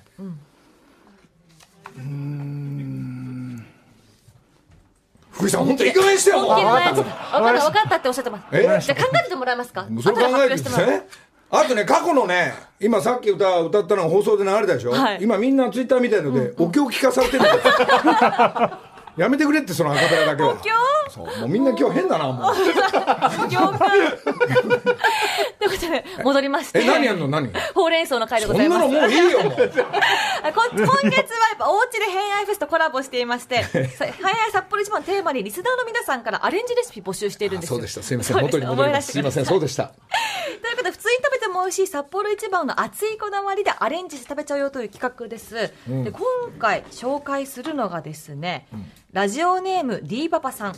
[5.31, 6.49] 福井さん本当いい加減してよもう。
[6.49, 8.45] 分かった、分かったっておっしゃってます。
[8.51, 8.61] え？
[8.61, 9.85] じゃあ考えててもらえますか？
[10.01, 10.87] それ考えて後で発表してもらう。
[10.87, 11.07] ね
[11.51, 15.19] あとね、過去のね、今さっき歌歌ったのが放送で流れたでしょ、はい。
[15.21, 17.59] 今みんなツイッターみたいので、お経聞かされてるんだよ
[19.17, 20.57] やめてくれって、そのアカペラだけは。
[21.09, 22.55] そう、もうみんな今日変だな、もう。
[23.49, 23.79] 行間。
[23.79, 24.11] という
[25.69, 26.81] ことで、戻りまして。
[26.81, 27.27] え、何やんの？
[27.27, 27.51] 何？
[27.73, 28.87] ほうれん草の会でそございます。
[28.87, 29.53] んなのもういいよ、もう。
[29.55, 29.85] 今月はや
[31.55, 33.63] っぱおうちで偏愛フェスとコラボしていまして、
[33.95, 37.77] さ偏愛札幌一番のテーマにリスナーの皆さんからアレンジレシピ募集しているんですよ。
[37.77, 38.03] そうでした。
[38.03, 38.37] すいません。
[38.39, 39.11] 元に戻ります。
[39.11, 39.45] すいません。
[39.45, 39.85] そうでした。
[39.85, 39.91] と
[40.69, 45.55] いうことで、普通に食べても美味しい札幌一番の熱いこだわりでアレンジして食べちゃうよという企画です。
[45.55, 45.71] で
[46.11, 46.11] 今
[46.59, 48.67] 回紹介するのがですね、
[49.15, 50.75] ラジオネーム D パパさん。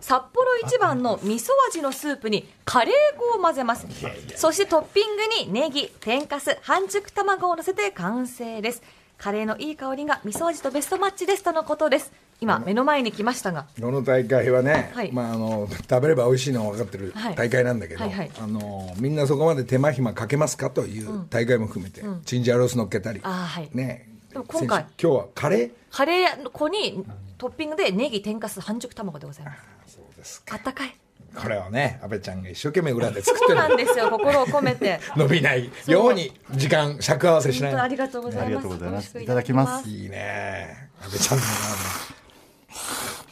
[0.00, 3.86] 札幌一番の味噌味のスープにカレー粉を混ぜます。
[4.34, 8.82] そしてトッピングにネギ、天かす、半熟卵を乗せて完成です。
[9.18, 12.12] カレーのいい香りが味噌味とベストマッチですとのことです。
[12.40, 13.66] 今、目の前に来ましたが。
[13.80, 27.06] この大会はね、はいまあ、あの食べれば美味しいのは分かってるはい大会なんだけど、はいはいあのみんなそこまで手間暇かけますかという大会も含めて、チンジャオロース乗っけたり、あーはいねでも今回今日はカレーカレー粉に
[27.38, 29.56] トッピングでネギ、天かす、半熟卵でございま
[29.86, 29.94] す。
[29.96, 30.94] そうですあったかい。
[31.34, 35.00] これをね安倍ちゃんが一生懸命裏で作ってそうなんるですよ、心を込めて。
[35.16, 35.70] 伸びない。
[35.86, 37.74] ように時間尺合わせしない。
[37.74, 38.46] ありがとうございます。
[38.46, 39.22] ありがとうございます。
[39.22, 39.88] いただきます。
[39.88, 40.90] いいね。
[41.00, 41.44] 安倍ちゃんの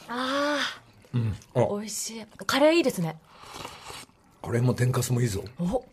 [0.09, 0.57] あ
[1.53, 2.25] ああ、美味しい。
[2.47, 3.15] カレーいいですね。
[4.41, 5.43] これも天かすもいいぞ。
[5.59, 5.85] お、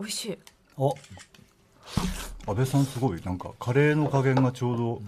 [0.00, 0.38] 美味しい。
[0.76, 0.90] あ
[2.46, 5.02] 安倍さんすごいなんかカレーの加減がちょうど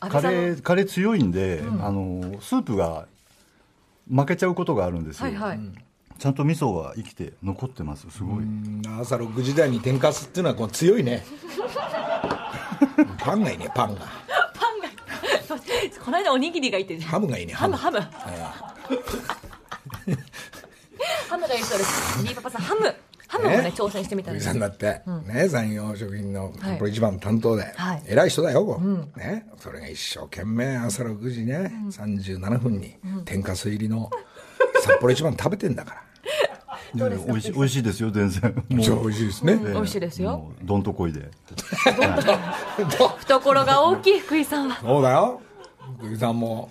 [0.08, 3.06] カレーカレー強いんで、あのスープが
[4.10, 5.60] 負けちゃうことがあるんですよ、はいはい。
[6.18, 11.24] ちゃんと味噌が生きて残ってますすごい、うん朝6時台に天かすっていうのはこう強いね
[13.18, 14.88] パンがいいねパンがパンが、
[16.04, 17.00] この間おにぎりがいいって。
[17.02, 17.98] ハムがいいねハム、ハム。
[21.28, 22.22] ハムがいいそうです。
[22.22, 22.94] リーパパさん、ハム。
[23.34, 24.48] ハムもねね、挑戦してみたんです。
[24.48, 26.78] 福井さんだって、ね産業食品のはい。
[26.78, 28.02] これ一番の担当で、はい。
[28.06, 29.18] 偉い人だよ、こう。
[29.18, 34.08] ね、それが一生懸命朝6時ね、37分に天かす入りの
[34.82, 36.04] 札幌一番食べてんだから。
[36.94, 38.54] 美味しい美味しいですよ全然。
[38.70, 40.52] 美味しいですね、美味しいですよ。
[40.62, 41.28] どんとこいで。
[43.26, 44.78] 懐が大きい福井さんは。
[44.80, 45.40] そうだよ。
[45.98, 46.70] 福井さんも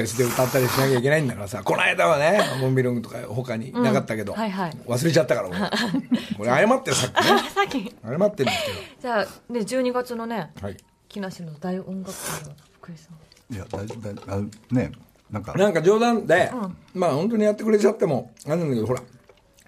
[0.00, 4.70] フェスで歌ったりしなきゃいけないんだからさこの間はねモンビロンとか他になかったけど、うんはいはい。
[4.86, 5.58] 忘れちゃったから俺。
[6.36, 7.40] これ謝ってよさっきね。
[7.54, 7.94] さっき。
[8.02, 10.76] 謝ってるんですじゃあ、ね、12月のね、けどはい。
[11.08, 13.54] 木梨の大音楽会の福井さん。
[13.54, 14.92] いやだだあね
[15.30, 15.54] なんか。
[15.54, 16.50] なんか冗談で、
[16.94, 19.02] まあ本当にやってくれちゃってもあれなんだけどほら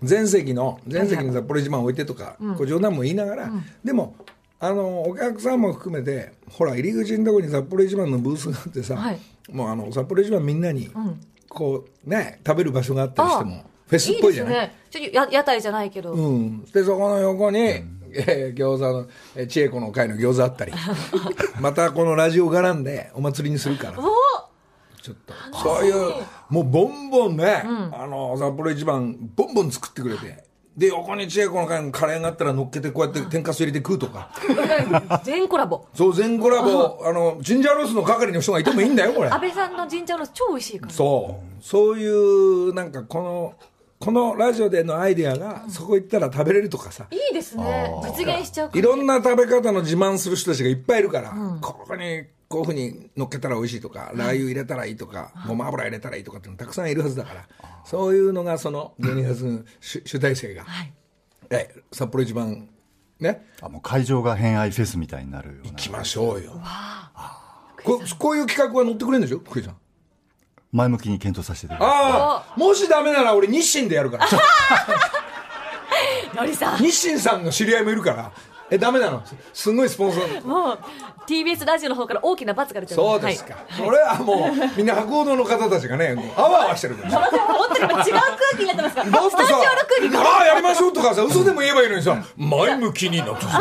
[0.03, 3.51] 全席の全席に札幌一番置いてとか、こう冗談も言いながら、
[3.85, 4.17] でも
[4.59, 10.91] あのお客さんも含めてほら入り口のところに札幌一番のブースがあってさ、はいもうあの札幌一番みんなに、
[11.49, 14.55] こうね食べる場所があったりしてもフェスっぽいじゃない？
[14.55, 14.77] いですね。
[14.91, 16.13] ちょっとや屋台じゃないけど。
[16.13, 20.73] うん、でそこの横に、えー餃子の、えー千恵子の会の餃子あったり。
[21.61, 23.99] またこのラジオ絡んでお祭りにするから。
[23.99, 24.03] お
[25.03, 26.13] ちょっとそういう
[26.49, 30.45] もうボンボンね、あの札幌一番ボンボン作ってくれて
[30.77, 34.31] で横に千恵子の会のカレーがあったら乗っけてこうやって天かす入れて食うとか。
[35.23, 35.87] 全コラボ。
[35.95, 37.03] そう全コラボ。
[37.05, 39.29] あのジンジャーロースの係の人がいてもいいんだよこれ。
[39.29, 40.93] 安倍さんの神社の超美味しいから。
[40.93, 41.63] そう。
[41.63, 43.55] そういうなんかこの
[43.99, 47.07] このラジオでのアイデアが、そこ行ったら食べれるとかさ。
[47.13, 47.89] いいですね。
[48.03, 57.49] 実現しちゃういろんな食べ方の自慢する人たちがいっぱいいるから、ここにこういうふうに乗っけたら美味しいとか、ラー油入れたらいいとか、ごま油入れたらいいとかっていうのたくさんいるはずだから、
[57.87, 60.93] そういうのがその12月の主主体性が、はい。
[61.49, 62.69] え札幌一番
[63.21, 63.47] ね。
[63.63, 65.71] あもう会場が偏愛フェスみたいになるような。
[65.71, 66.61] 行きましょうよ。
[67.85, 69.39] ここういう企画は乗ってくれるんでしょ？
[69.39, 69.77] 福井さん。
[70.73, 74.27] 前向きに検討させていただきますああもしダメなら俺日清でやるから。
[76.35, 76.79] のりさん。
[76.79, 78.33] 日清さんの知り合いもいるから
[78.73, 79.23] えダメなの？
[79.53, 80.47] すごいスポンサー。
[80.47, 80.79] もう
[81.27, 82.97] TBS ラジオの方から大きな罰が出てる。
[82.97, 87.21] そうですか、これはもうみんな博報堂の方たちがねあわあわしてるから。
[87.21, 88.95] はい、本当に今違う空気になってます。
[88.97, 90.21] からだってさスタジオの空気が。
[90.21, 93.61] ああやりましょうとかさ嘘でも言えばいいのにさ前向きになってさ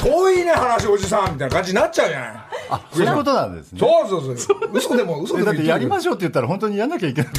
[0.00, 2.30] 遠いね話おじさんみたいな感じになっちゃうじゃない。
[2.70, 3.78] あそういうことなんですね。
[3.78, 4.70] そうそうそう。
[4.72, 7.32] 嘘でも嘘でもえだってやりまししょうって言ったら本当にやんなきゃいけない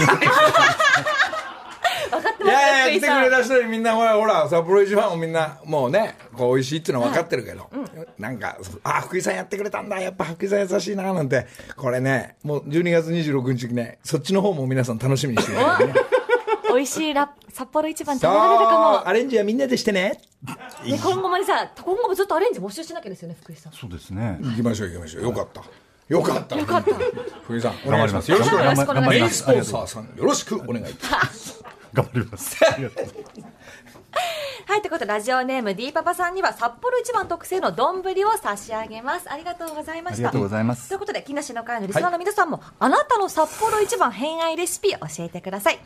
[2.10, 7.70] 分かっていますやいや来てくれた人にみんなほらほら札幌一番もみんなもうねこう美味しいっていうのは分かってるけど、
[8.18, 10.00] なんかあ福井さんやってくれたんだ。
[10.00, 11.48] やっぱ福井さん優しいななんて。
[11.76, 15.94] これねもう12月26日にねそっちの方も皆さん楽しみにしてくださいね
[16.74, 19.08] 美味しいラ札幌一番食べられるかも。
[19.08, 20.22] アレンジはみんなでしてね。
[20.86, 23.74] ね、今後もねさ今後もずっとアレンジ募集しなきゃですよね福井さん。
[23.74, 24.40] そうですね。
[24.42, 25.24] 行きましょう行きましょう。
[25.24, 25.64] よかった。
[26.08, 26.56] よかった。
[26.58, 26.94] よかった。
[27.44, 28.32] 福井さんお願いします。
[28.32, 29.12] よ頑ろしくお願いします。
[29.12, 29.60] よろしくお願いします。
[29.60, 32.58] メインスポンサーさんよろしくお願いいたします 頑張ります。
[32.66, 33.06] ありがとう
[34.68, 39.32] はいということでラジオネーム D パパさんには札幌一番特製の丼を差し上げます。
[39.32, 40.30] ありがとうございました。
[40.30, 40.90] ありがとうございます。
[40.90, 45.80] ということで木梨の会のリスナーの皆さんも、あなたの札幌一番偏愛レシピ教えてください。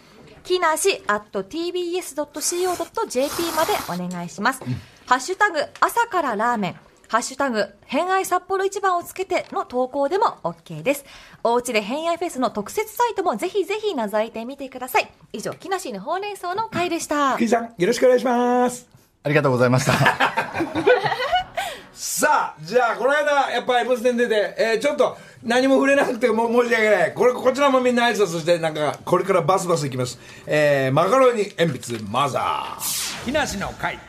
[0.43, 2.73] 木梨 at tbs.co.jp
[3.55, 4.61] までお願いします、
[5.05, 6.75] ハッシュタグ朝からラーメン
[7.13, 11.05] ハッシュタグ、偏愛札幌一番をつけての投稿でも OK です。
[11.43, 15.11] おうちで偏愛フェスの特設サイトもぜひぜひ覗いてみてください。
[15.31, 17.43] 以上、木梨のほうれん草の会でした福。
[17.43, 18.89] 井さんよろしくお願いします
[19.21, 19.93] ありがとうございました
[21.93, 33.99] さあじゃあこの間やっぱ M ステに出て、えーちょっと何も触れなくても申し訳ないこれこちらもみんな挨拶してなんかこれからバスバスいきます、えーマカロニ鉛筆マザー木梨の会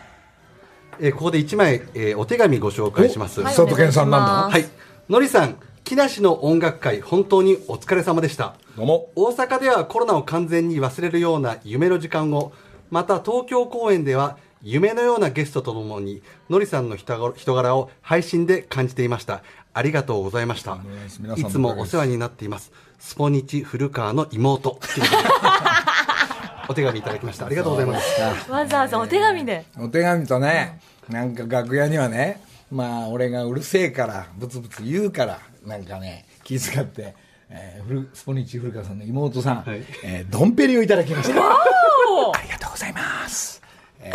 [1.00, 3.40] えーここで1枚、えーお手紙ご紹介します。
[3.40, 4.64] はい佐藤健さんなんだはい。
[5.08, 8.54] のりさん、木梨の音楽会、本当にお疲れ様でした。
[8.76, 12.52] どうも大阪ではコロナを完全に忘れるような夢の時間を、
[12.90, 19.42] また東京公演では夢のようなゲストとともに、のりさんの人柄人柄を配信で感じていました。
[19.74, 20.78] ありがとうございました。
[21.36, 22.72] いつもお世話になっています。
[22.98, 24.78] スポニチ古川の妹。
[26.68, 27.46] お手紙いただきました。
[27.46, 28.50] ありがとうございます。
[28.50, 29.64] わざわざお手紙で。
[29.78, 37.14] お手紙とねなんか楽屋にはねまあ俺がうるせえからブツブツ言うからなんかね気遣って、
[37.50, 43.62] えー、古スポニチ古川さんの妹さん、はいえードンペリをいただきましたありがとうございます、
[44.00, 44.10] え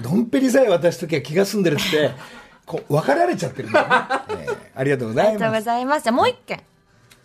[0.00, 2.10] ードンペリさえ渡す時は気が済んでるって
[2.64, 6.04] こう分かられちゃってるんだよね、えーありがとうございありがとうますございます。
[6.04, 6.62] じゃあもう一件。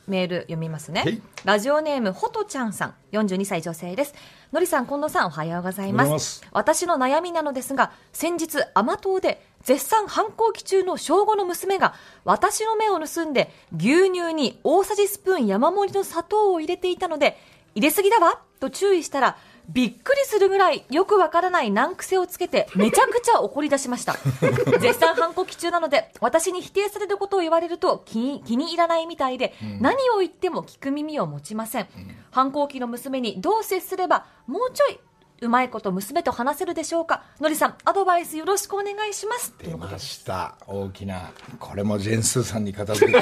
[0.08, 1.22] メール読みますねはい。
[1.44, 4.16] ラジオネーム、ほとちゃんさん、42歳女性です。
[4.52, 6.44] のりさん、近藤さん、おはようございます。
[6.52, 11.94] 私の悩みなのですが、先日、甘党で絶賛反抗期中の小5の娘が、
[12.24, 17.38] 私の目を盗んで、牛乳に大さじスプーン山盛りの砂糖を入れていたので、
[17.76, 19.38] 入れすぎだわと注意したら、
[19.70, 24.16] びっくりするぐらいよくわからない難癖をつけてめちゃくちゃ怒り出しました。
[24.80, 31.88] 絶賛反抗期中なので私に否定されることを言われると気に気に入らないみたいで、何を言っても聞く耳を持ちません、
[32.32, 35.00] 反抗期の娘にどう接すればもうちょい
[35.40, 37.24] うまいこと娘と話せるでしょうか。
[37.40, 39.54] のりさんアドバイスよろしくお願いします。
[39.62, 40.56] 出ました。
[40.66, 43.20] 大きなこれもジェンスーさんに片付けて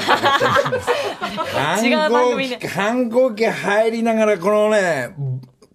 [1.86, 5.14] 違う番組で反抗期入りながらこのね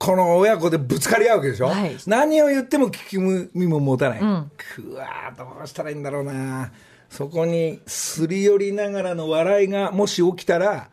[0.01, 1.95] この親子でぶつかり合うわけでしょ、はい。
[2.07, 6.71] 何を言っても聞く耳も持たない、くわーどうしたらいいんだろうな。
[7.07, 10.89] そこにすり寄りながらの笑いがもし起きたら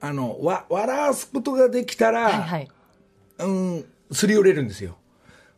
[0.00, 2.68] あのわ笑わすことができたら、はいはい。
[3.40, 4.96] うん、すり寄れるんですよ。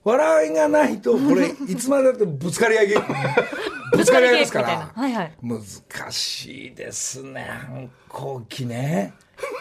[0.02, 2.88] 笑いがないと、これ、 いつまでだってぶつかり合い、
[3.96, 4.92] ぶつかり合いですから。
[4.96, 5.32] 合いはい。
[5.40, 5.60] 難
[6.10, 9.12] しいですね、反抗期ね。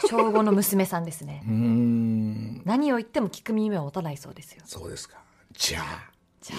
[0.08, 1.44] 小5の娘さんですね。
[1.48, 4.62] うん、何を言っても聞く耳を持たないそうですよ。
[4.66, 5.18] そうですか。
[5.54, 6.12] じゃあ、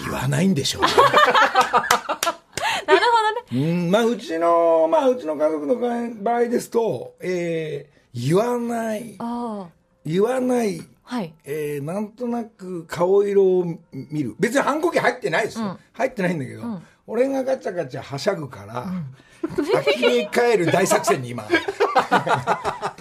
[0.03, 0.89] 言わないんでしょうね。
[2.87, 3.71] なるほどね。
[3.71, 9.67] うん、まあ、うちの、まあ、うちの家族の場合ですと、えー、言わない、あ
[10.05, 11.33] 言わない、あはい。
[11.43, 14.35] えー、なんとなく顔色を見る。
[14.39, 16.63] 別に反抗期入ってないですよ、入ってないんだけど、
[17.07, 18.85] 俺がガチャガチャはしゃぐから、
[19.55, 21.47] 呆れ返る大作戦に今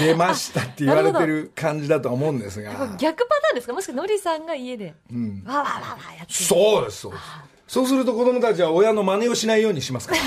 [0.00, 2.70] 出ましたって言われてる感じだと思うんですが。
[2.98, 3.72] 逆パターンですか？
[3.72, 6.34] もしくはのりさんが家で、わーわーわーわーやってる。
[6.44, 7.24] そうですそうです。
[7.66, 10.20] そうすると子供たちは親の真似をしないようにしますから。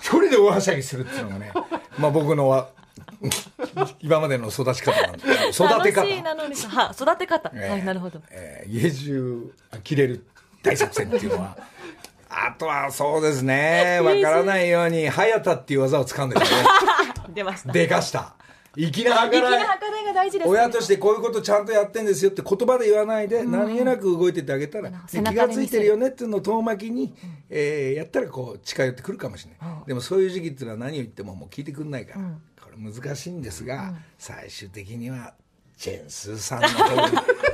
[0.00, 1.52] 一人で大はしゃぎするっていうのがね
[1.98, 2.68] まあ僕のは
[4.00, 5.20] 今までの育ち方なんで
[5.52, 6.02] す育て方。
[6.02, 7.70] は育て方、ええ。
[7.70, 8.20] はいなるほど。
[8.30, 10.24] えー家中呆れる
[10.62, 11.56] 大作戦っていうのは
[12.30, 14.00] あとはそう ですね。
[14.02, 16.64] わからないように早田っていう技を使うんですよね
[17.34, 17.72] 出ました。
[17.72, 18.34] でかした。
[18.76, 19.66] 粋な計らい。
[20.04, 20.52] が大事ですね。
[20.52, 27.14] 親としてこういうことちゃんとやってんですよって言葉で言わないで、何気なく動いてってあげたら、気がついてるよねっていうのを遠巻きに、
[27.50, 32.20] えーやったらこう近寄ってくるかもしれない、でもそういう時期っていうのは何を言ってももう聞いてくんないから、
[32.62, 35.34] これ難しいんですが、最終的には
[35.76, 36.68] ジェンスーさんの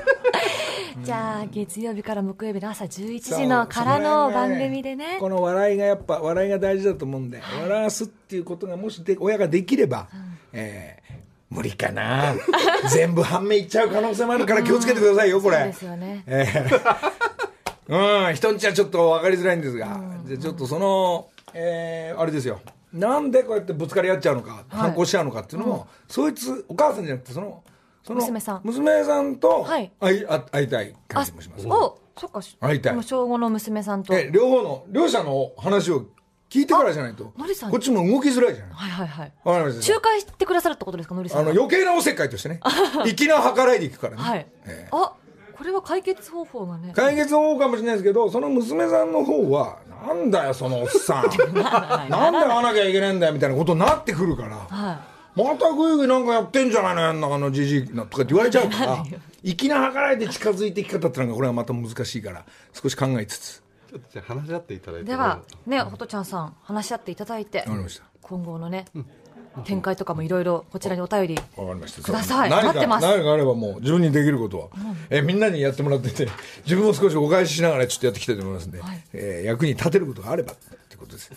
[1.05, 5.19] じゃあ月曜日から木曜日の朝11時のからの番組でね。
[5.21, 10.09] この笑いがやっぱ笑いが大事だと思うんで、笑わすっていうことがもしで親ができれば、
[10.53, 11.01] えー
[11.51, 12.33] 無理かな。
[12.93, 15.57] 全部半目いっちゃう可能性もあるから気をつけてくださいよこれ。
[15.57, 16.23] そうですよね。
[16.27, 17.11] えー。
[18.29, 22.61] うん人んちはちょっと分かりづらいんですが、じゃあちょっとその、えーあれですよ。
[22.93, 27.63] なんでこうやってぶつかり合っちゃうのか、反抗しちゃうのかっていうのも、そいつお母さんじゃなくてその
[28.03, 28.61] その娘さん。
[28.65, 29.93] 娘さんとはい。
[30.01, 31.67] 会い,、あ会いたい感じもします。
[31.67, 32.41] おそっか。
[32.61, 32.95] 会いたい。
[32.95, 34.15] もう小5の娘さんと。
[34.15, 36.07] え両方の両者の話を
[36.49, 37.33] 聞いてからじゃないと。
[37.37, 37.71] のりさん。
[37.71, 38.75] こっちも動きづらいじゃない。
[38.75, 39.33] はいはいはい。
[39.45, 39.93] わかりました。
[39.93, 42.61] 仲介してくださるってことですかのりさあんがの余計なおせっかいとしてね。
[43.05, 44.47] 粋な計らいでいくからね、はい。
[44.67, 45.13] えあ
[45.57, 46.93] これは解決方法がね。
[46.97, 49.77] 解決方法かもしれないですけどその娘さんの方は
[50.07, 51.25] なんだよそのおっさん。
[52.09, 55.01] なんで会わなきゃいけないんだよみたいなことになってくるから、は
[55.35, 59.05] またグイグイなんかやってんじゃないのやんなあのじじいなとかって言われちゃうから。
[59.43, 62.45] 粋な計らいで近づいていき方ってのがこれはまた難しいから。
[62.73, 63.63] 少し考えつつ。
[63.91, 65.05] ちょっとじゃあ話し合っていただいて。
[65.05, 67.59] いではねほとちゃんさん話し合っていただいて。
[67.61, 68.05] わかりました。
[68.21, 68.85] 今後のね
[69.65, 71.35] 展開とかもいろいろこちらにお便り。
[71.57, 72.03] わかりました。
[72.03, 72.51] ください。
[72.51, 73.07] 何か待ってます。
[73.07, 74.69] 何かあればもう自分にできることは、
[75.09, 76.29] えみんなにやってもらってて
[76.65, 78.81] 自分も少しお返ししながらちょっとやっていきたいと思いますんで、
[79.13, 80.57] えー役に立てることがあればっ
[80.89, 81.33] てことです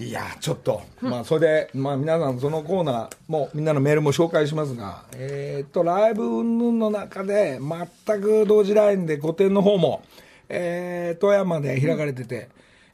[0.00, 10.02] いやちょっと、まあそれで、まあ、皆さんそのコーナーもみんなのメールも紹介しますがえーっとライブ云々の中で全く同時ラインで個展の方も、
[10.48, 12.48] えー富山で開かれてて、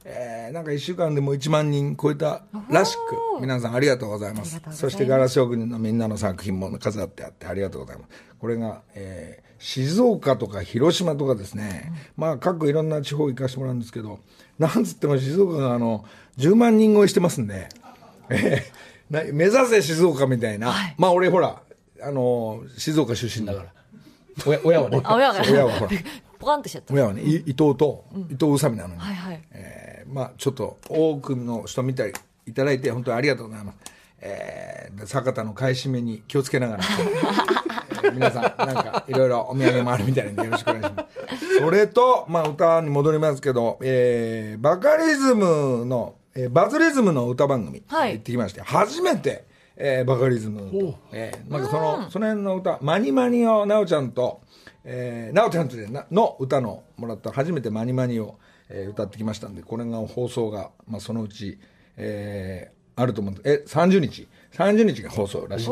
[0.05, 4.61] えーなんか1週間でもう1万人超えたらしく皆さんありがとうございます。
[4.65, 4.79] ます。
[4.79, 8.11] そしてガラス職人のみんなの作品も飾ってあってありがとうございます。
[8.41, 14.21] これが、えー静岡とか広島とかですね、まあ各いろんな地方行かせてもらうんですけど
[14.59, 16.05] なんつっても静岡があの
[16.39, 17.69] 10万人超えしてますんで、
[18.31, 18.65] え
[19.11, 21.61] ーな目指せ静岡みたいな、まあ俺ほら
[22.03, 23.67] あの静岡出身だから。
[24.47, 25.01] 親親はね。
[25.03, 25.91] あ親が親はほら。
[26.39, 26.93] ポカンとしちゃった。
[26.93, 29.43] 親はねい伊藤と、伊藤宇佐美なのに、はいはい。
[29.53, 32.13] えーまあちょっと多くの人見て
[32.47, 33.77] いただいて本当にありがとうございます、
[34.21, 41.59] えーで酒田の買い占めに気をつけながら、えー皆さんなんかいろいろお土産もあるみたいなんでよろしくお願いします。
[41.59, 48.13] それと、まあ、歌に戻りますけど、えーバカリズムの、えーバズリズムの歌番組、はい。
[48.15, 54.41] 行ってきまして初めて、えーバカリズムと、えーなんかそのその辺の歌「マニマニ」を奈緒ちゃんと
[54.89, 61.59] えー、なおちゃんとでなの歌のもらった初めてマニマニを、えー歌ってきましたんでこれが放送が、まあ、そのうち、
[61.97, 64.27] えーあると思うんでえ30日。
[64.53, 65.71] 30日が放送らしい、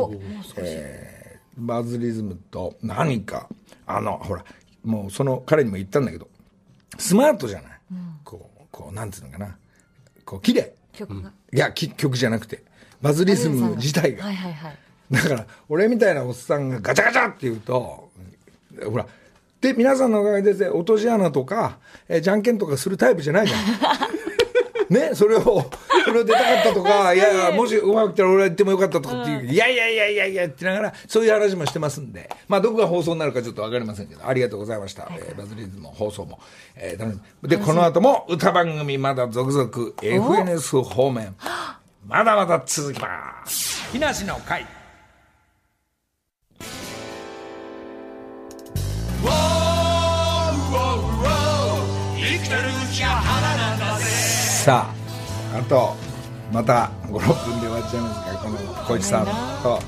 [0.59, 1.25] えー
[1.57, 3.49] バズリズムと何か
[3.87, 4.45] あのほら
[4.83, 6.27] もうその彼にも言ったんだけど
[6.99, 7.73] スマートじゃない、
[8.25, 9.57] こうこうなんていうのかな
[10.25, 10.75] こう綺麗。
[10.93, 11.33] 曲が。
[11.53, 12.63] いやき曲じゃなくて。
[13.03, 14.25] バズリズム自体が。
[14.25, 14.79] はいはいはい。
[15.11, 18.11] だから俺みたいなおっさんがガチャガチャって言うと
[18.91, 19.07] ほら
[19.61, 23.61] で皆さんのおかげで落とし穴とか、えーじゃんけんとかするタイプじゃないじゃん
[24.91, 25.71] ねそれを
[26.05, 32.29] それを出たかったとかいやいやもしうまくいったら俺は言ってもよかったとかっていう、いやいやいやいやいやってながらそういう話もしてますんで。
[32.49, 36.39] まあどこが放送になるかちょっと分かりませんけどありがとうございました、えーバズリズムの放送も、
[36.77, 37.49] えー楽しみ。
[37.49, 39.71] でこの後も歌番組まだ続々
[40.01, 41.35] FNS 方面。
[42.07, 43.91] まだまだ続きます。
[43.93, 44.67] 木梨の会
[54.65, 54.87] さ
[55.53, 55.95] ああと
[56.51, 58.57] また56分で終わっちゃいますがこの
[58.87, 59.27] 小市さん
[59.63, 59.79] と、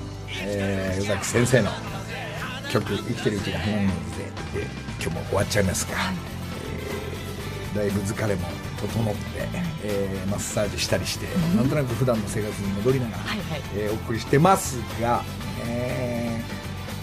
[0.43, 1.71] えー、宇崎先生の
[2.71, 4.25] 曲「生きてるうちが花なので」
[4.61, 4.67] で
[5.03, 5.97] 今日も終わっちゃいますが、
[7.73, 8.49] えーだいぶ疲れも
[8.79, 9.49] 整って、
[9.83, 13.63] えーマッサージしたりして、なんとなく普段の生活に戻りながら、はいはい。
[13.77, 15.23] えーお送りしてますが、
[15.67, 16.43] え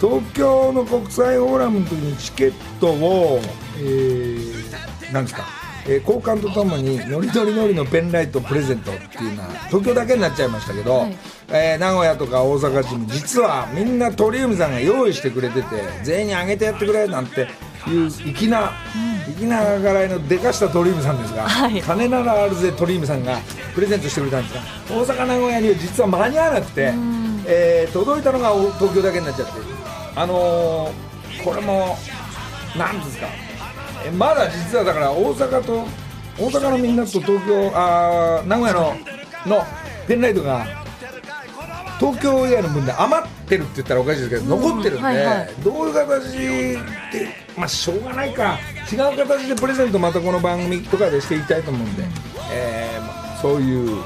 [0.00, 3.40] 東京の国際フォーラムの時にチケットを、
[3.78, 11.16] えーなんですか、えー交換とともにノリノリノリのペンライトプレゼントっていうのは東京だけになっちゃいましたけど、はい。
[11.48, 15.66] えー名古屋とか大阪チーム実はみんな鳥海さんが用意してくれてて
[16.02, 17.46] 全員にあげてやってくれなんて
[17.86, 18.72] いう粋な、
[19.38, 21.82] 粋な計らいのでかした鳥海さんですが、はい。
[21.82, 23.38] 金ならあるぜ鳥海さんが
[23.74, 24.60] プレゼントしてくれたんですが
[24.96, 26.92] 大阪名古屋には実は間に合わなくて、
[27.46, 29.52] えー届いたのが東京だけになっちゃって
[30.16, 31.98] あのーこれも
[32.78, 33.43] なんですかえ
[34.12, 35.86] まだ実はだから大阪と
[36.38, 38.96] 大阪のみんなと東京あー名古屋の
[39.46, 39.64] の
[40.06, 40.64] ペンライトが
[41.98, 45.48] 東東京以外の分で余ってるって言ったらおかしいですけど、残ってるんで、はいはい。
[45.62, 46.78] どういう形で
[47.56, 48.58] まあしょうがないか。
[48.92, 52.02] 違う形でプレゼントまたこの番組とかでしていきたいと思うんで、
[52.52, 54.02] えーまあそういう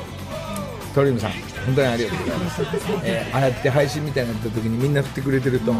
[0.94, 1.32] 鳥海さん
[1.66, 2.62] 本当にありがとうございます、
[3.04, 5.72] えーああやって配信みたいになった時にみんな振ってくれてると、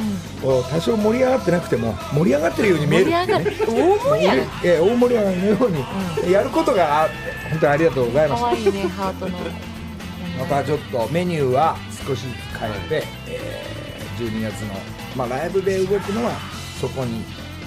[0.42, 3.26] こう多少盛り上がってなくても盛り上がってるように見えるね。
[3.26, 5.70] 大盛り上がるえー大盛り上がりのよう
[6.26, 7.08] にやることが
[7.50, 8.42] 本当にありがとうございます。
[8.42, 8.84] 可愛いね
[10.38, 11.76] またちょっとメニューは
[12.06, 12.72] 少しずつ変え
[13.02, 13.78] て、えー
[14.18, 14.74] 12月の、
[15.16, 16.32] まあ、ライブで動くのは
[16.80, 17.22] そこに、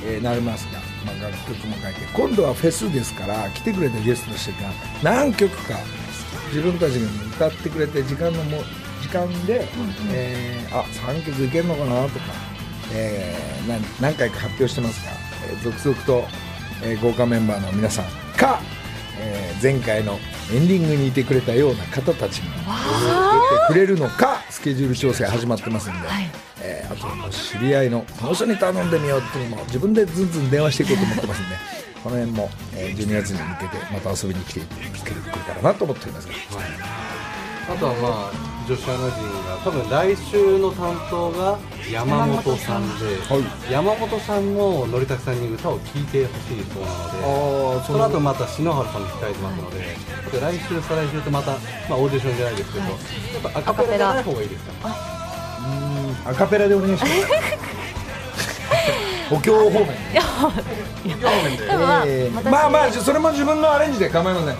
[0.06, 4.58] えーなりますが、まあ、楽曲も書いて今度はフェスですから来てくれたゲストの人が
[5.02, 5.76] 何曲か
[6.52, 6.94] 自分たち
[7.40, 8.62] が歌ってくれて時間のも
[9.02, 9.68] 時間で、
[10.12, 12.26] えーあ3曲いけるのかなとか、
[12.94, 15.12] えー何何回か発表してますが、
[15.50, 16.24] えー続々と、
[16.84, 18.06] えー豪華メンバーの皆さん
[18.38, 18.60] か、
[19.20, 20.18] えー前回の
[20.54, 22.46] エンディングにいてくれたような方たちが
[23.68, 26.00] 出てくれるのかスケジュール調整始まってますんで、
[26.64, 31.56] えーあと知り合いのこの人に頼んでみようっていうのも自分でずんずん電話していこうと思ってますんで
[32.04, 34.66] この辺も、えー12月に向けてまた遊びに来てく
[35.10, 36.34] れるからなと思っておりますが
[37.74, 41.58] あとはまあ女子アナ人が多分来週の担当が
[41.92, 43.38] 山本さんでは
[43.70, 43.72] い。
[43.72, 49.96] 山本さんものりたけさんに歌を聴いてほしいそうなのでその後また篠原さんも控えてますので、
[50.28, 51.58] あと来週、再来週とまた、ま
[51.92, 54.72] あ、オーディションじゃないですけど、やっぱアカペラじゃない方がいいですか、
[56.26, 57.14] アカペラでお願いします
[59.32, 59.88] 補強方面。
[60.14, 64.56] 多分まあえー私まあまあそれも自分のアレンジで構いません、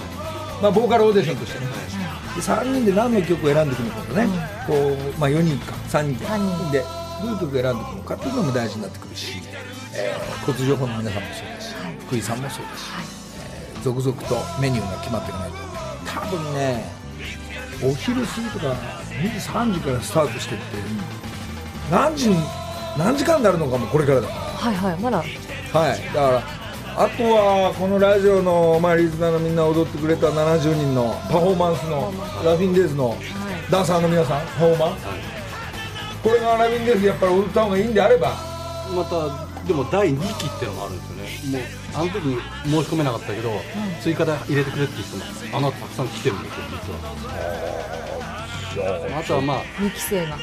[0.62, 1.66] まあ、ボーカルオーディションとしてね、
[2.36, 4.28] で3人で何の曲を選んでいくのかとね、
[4.66, 6.72] こうまあ、4人か3人か三人。
[6.72, 6.84] で
[7.22, 9.34] どういう曲を選んでいくのかっていうのも大事になってくるし、
[9.94, 11.76] えー、交通情報の皆さんもそうだし、
[12.08, 15.58] 福井さんもそうだし、えー続々とメニューが決まっていかないと。
[16.06, 16.86] 多分ね
[17.84, 18.76] お昼過ぎとか
[19.10, 20.64] 2時3時からスタートしてって
[21.90, 22.36] 何時に
[22.96, 24.51] 何時間になるのかもこれからだから。
[24.62, 25.18] はいはいまだ。
[25.18, 25.28] はい、
[26.14, 26.44] だから
[26.94, 33.18] あとはこのラジオの、まあ、リスナーのみんな踊ってくれた70人のパフォーマンスのラフィンデーズの
[33.72, 34.98] ダンサーの皆さんパフォーマン
[36.22, 38.52] これがラフィンデーズやっぱり踊った方がいいんであれば。
[38.92, 43.50] また、でも第2期っていうのもあるんですよね、もうあの時に申し込めなかったけど、
[44.02, 45.24] 追加で入れてくれっていう人も、
[45.58, 46.66] あの後たくさん来てるんですよ、
[48.76, 49.20] 実は。
[49.20, 50.38] あとはまあ、2期生が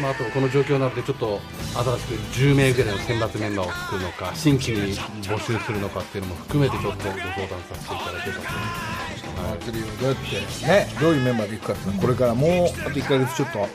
[0.00, 1.40] まあ、あとこの状況なのでちょっと
[1.74, 13.68] 新しく10名ぐらいの選抜メンバーを作るのか新規に募集するのかっていうのも含めてちょっとご相談させていただければと祭りをどうやってねどういうメンバーでいくかっていうのはこれからもうあと1ヶ月ちょっとあ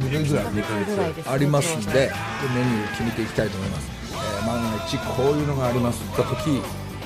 [0.00, 2.10] 2ヶ月ぐらいぐらいですありますんで
[2.54, 6.62] メニューを決めていきたいと思います、えー万が一こういうのがありますった時、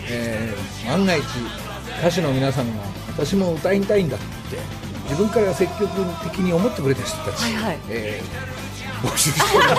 [0.08, 1.24] えー万が一
[2.00, 5.88] 歌手の皆さんが私も歌いたいんだって自分から積極
[6.24, 7.78] 的に思ってくれた人たち、はいはい。
[7.88, 8.54] えー
[9.04, 9.76] 募集してま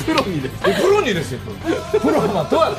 [0.00, 0.04] す。
[0.06, 1.12] プロにですプロに。
[1.12, 1.40] ですよ
[2.00, 2.74] プロまとは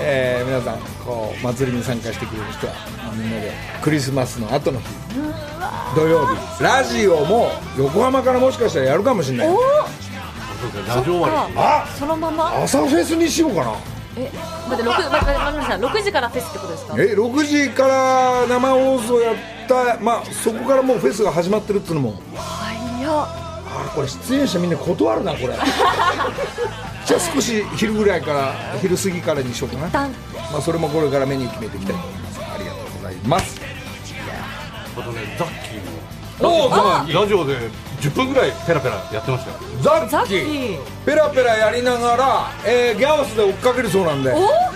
[0.00, 3.52] えー皆さんこう祭りに参加してくれる人はまあみんなで
[3.82, 4.86] クリスマスの後の日。
[5.94, 6.64] 土曜日。
[6.64, 9.54] ラジオも横浜からもしかしたらやるかもしれないラ
[11.02, 11.54] ジオ終わり。
[11.58, 12.62] あそのまま？
[12.62, 13.74] 朝フェスにしようかな。
[14.16, 14.30] え
[14.70, 16.94] 待って6待って待って待って待って6時からフェスってことですか？
[16.96, 19.34] え6時から生放送やっ
[19.68, 22.10] たまあそこからもうフェスが始まってるっていうのも。
[22.34, 25.54] はいやあこれ出演者みんな断るなこれ。
[27.04, 29.88] じゃあ少し昼ぐらいから昼過ぎからにしようかな。
[29.88, 30.14] 一旦。
[30.52, 32.40] まあそれもこれからメニュー決めていきたいと思います。
[32.54, 33.60] ありがとうございます。
[34.96, 37.56] あとねザッキーもおおザラジオで
[38.02, 39.56] 10分ぐらいペラペラやってましたよ。
[39.80, 40.76] ザザッキー。
[40.76, 44.34] ーペラペラやりながら、えーギャオスで追っかけるそうなんで。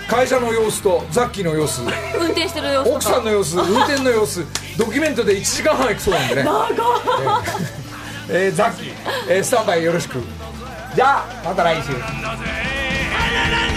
[0.09, 1.81] 会社の様子とザッキーの様子。
[1.81, 4.45] 運転してる様子奥さんの様子運転の様子。
[4.77, 6.43] ドキュメントで1時間半いくそうなんでね。
[6.43, 6.61] 長
[8.29, 8.93] えーえーザッキー、
[9.29, 10.21] えースタンバイよろしく。
[10.95, 13.76] じゃあまた来週「あららら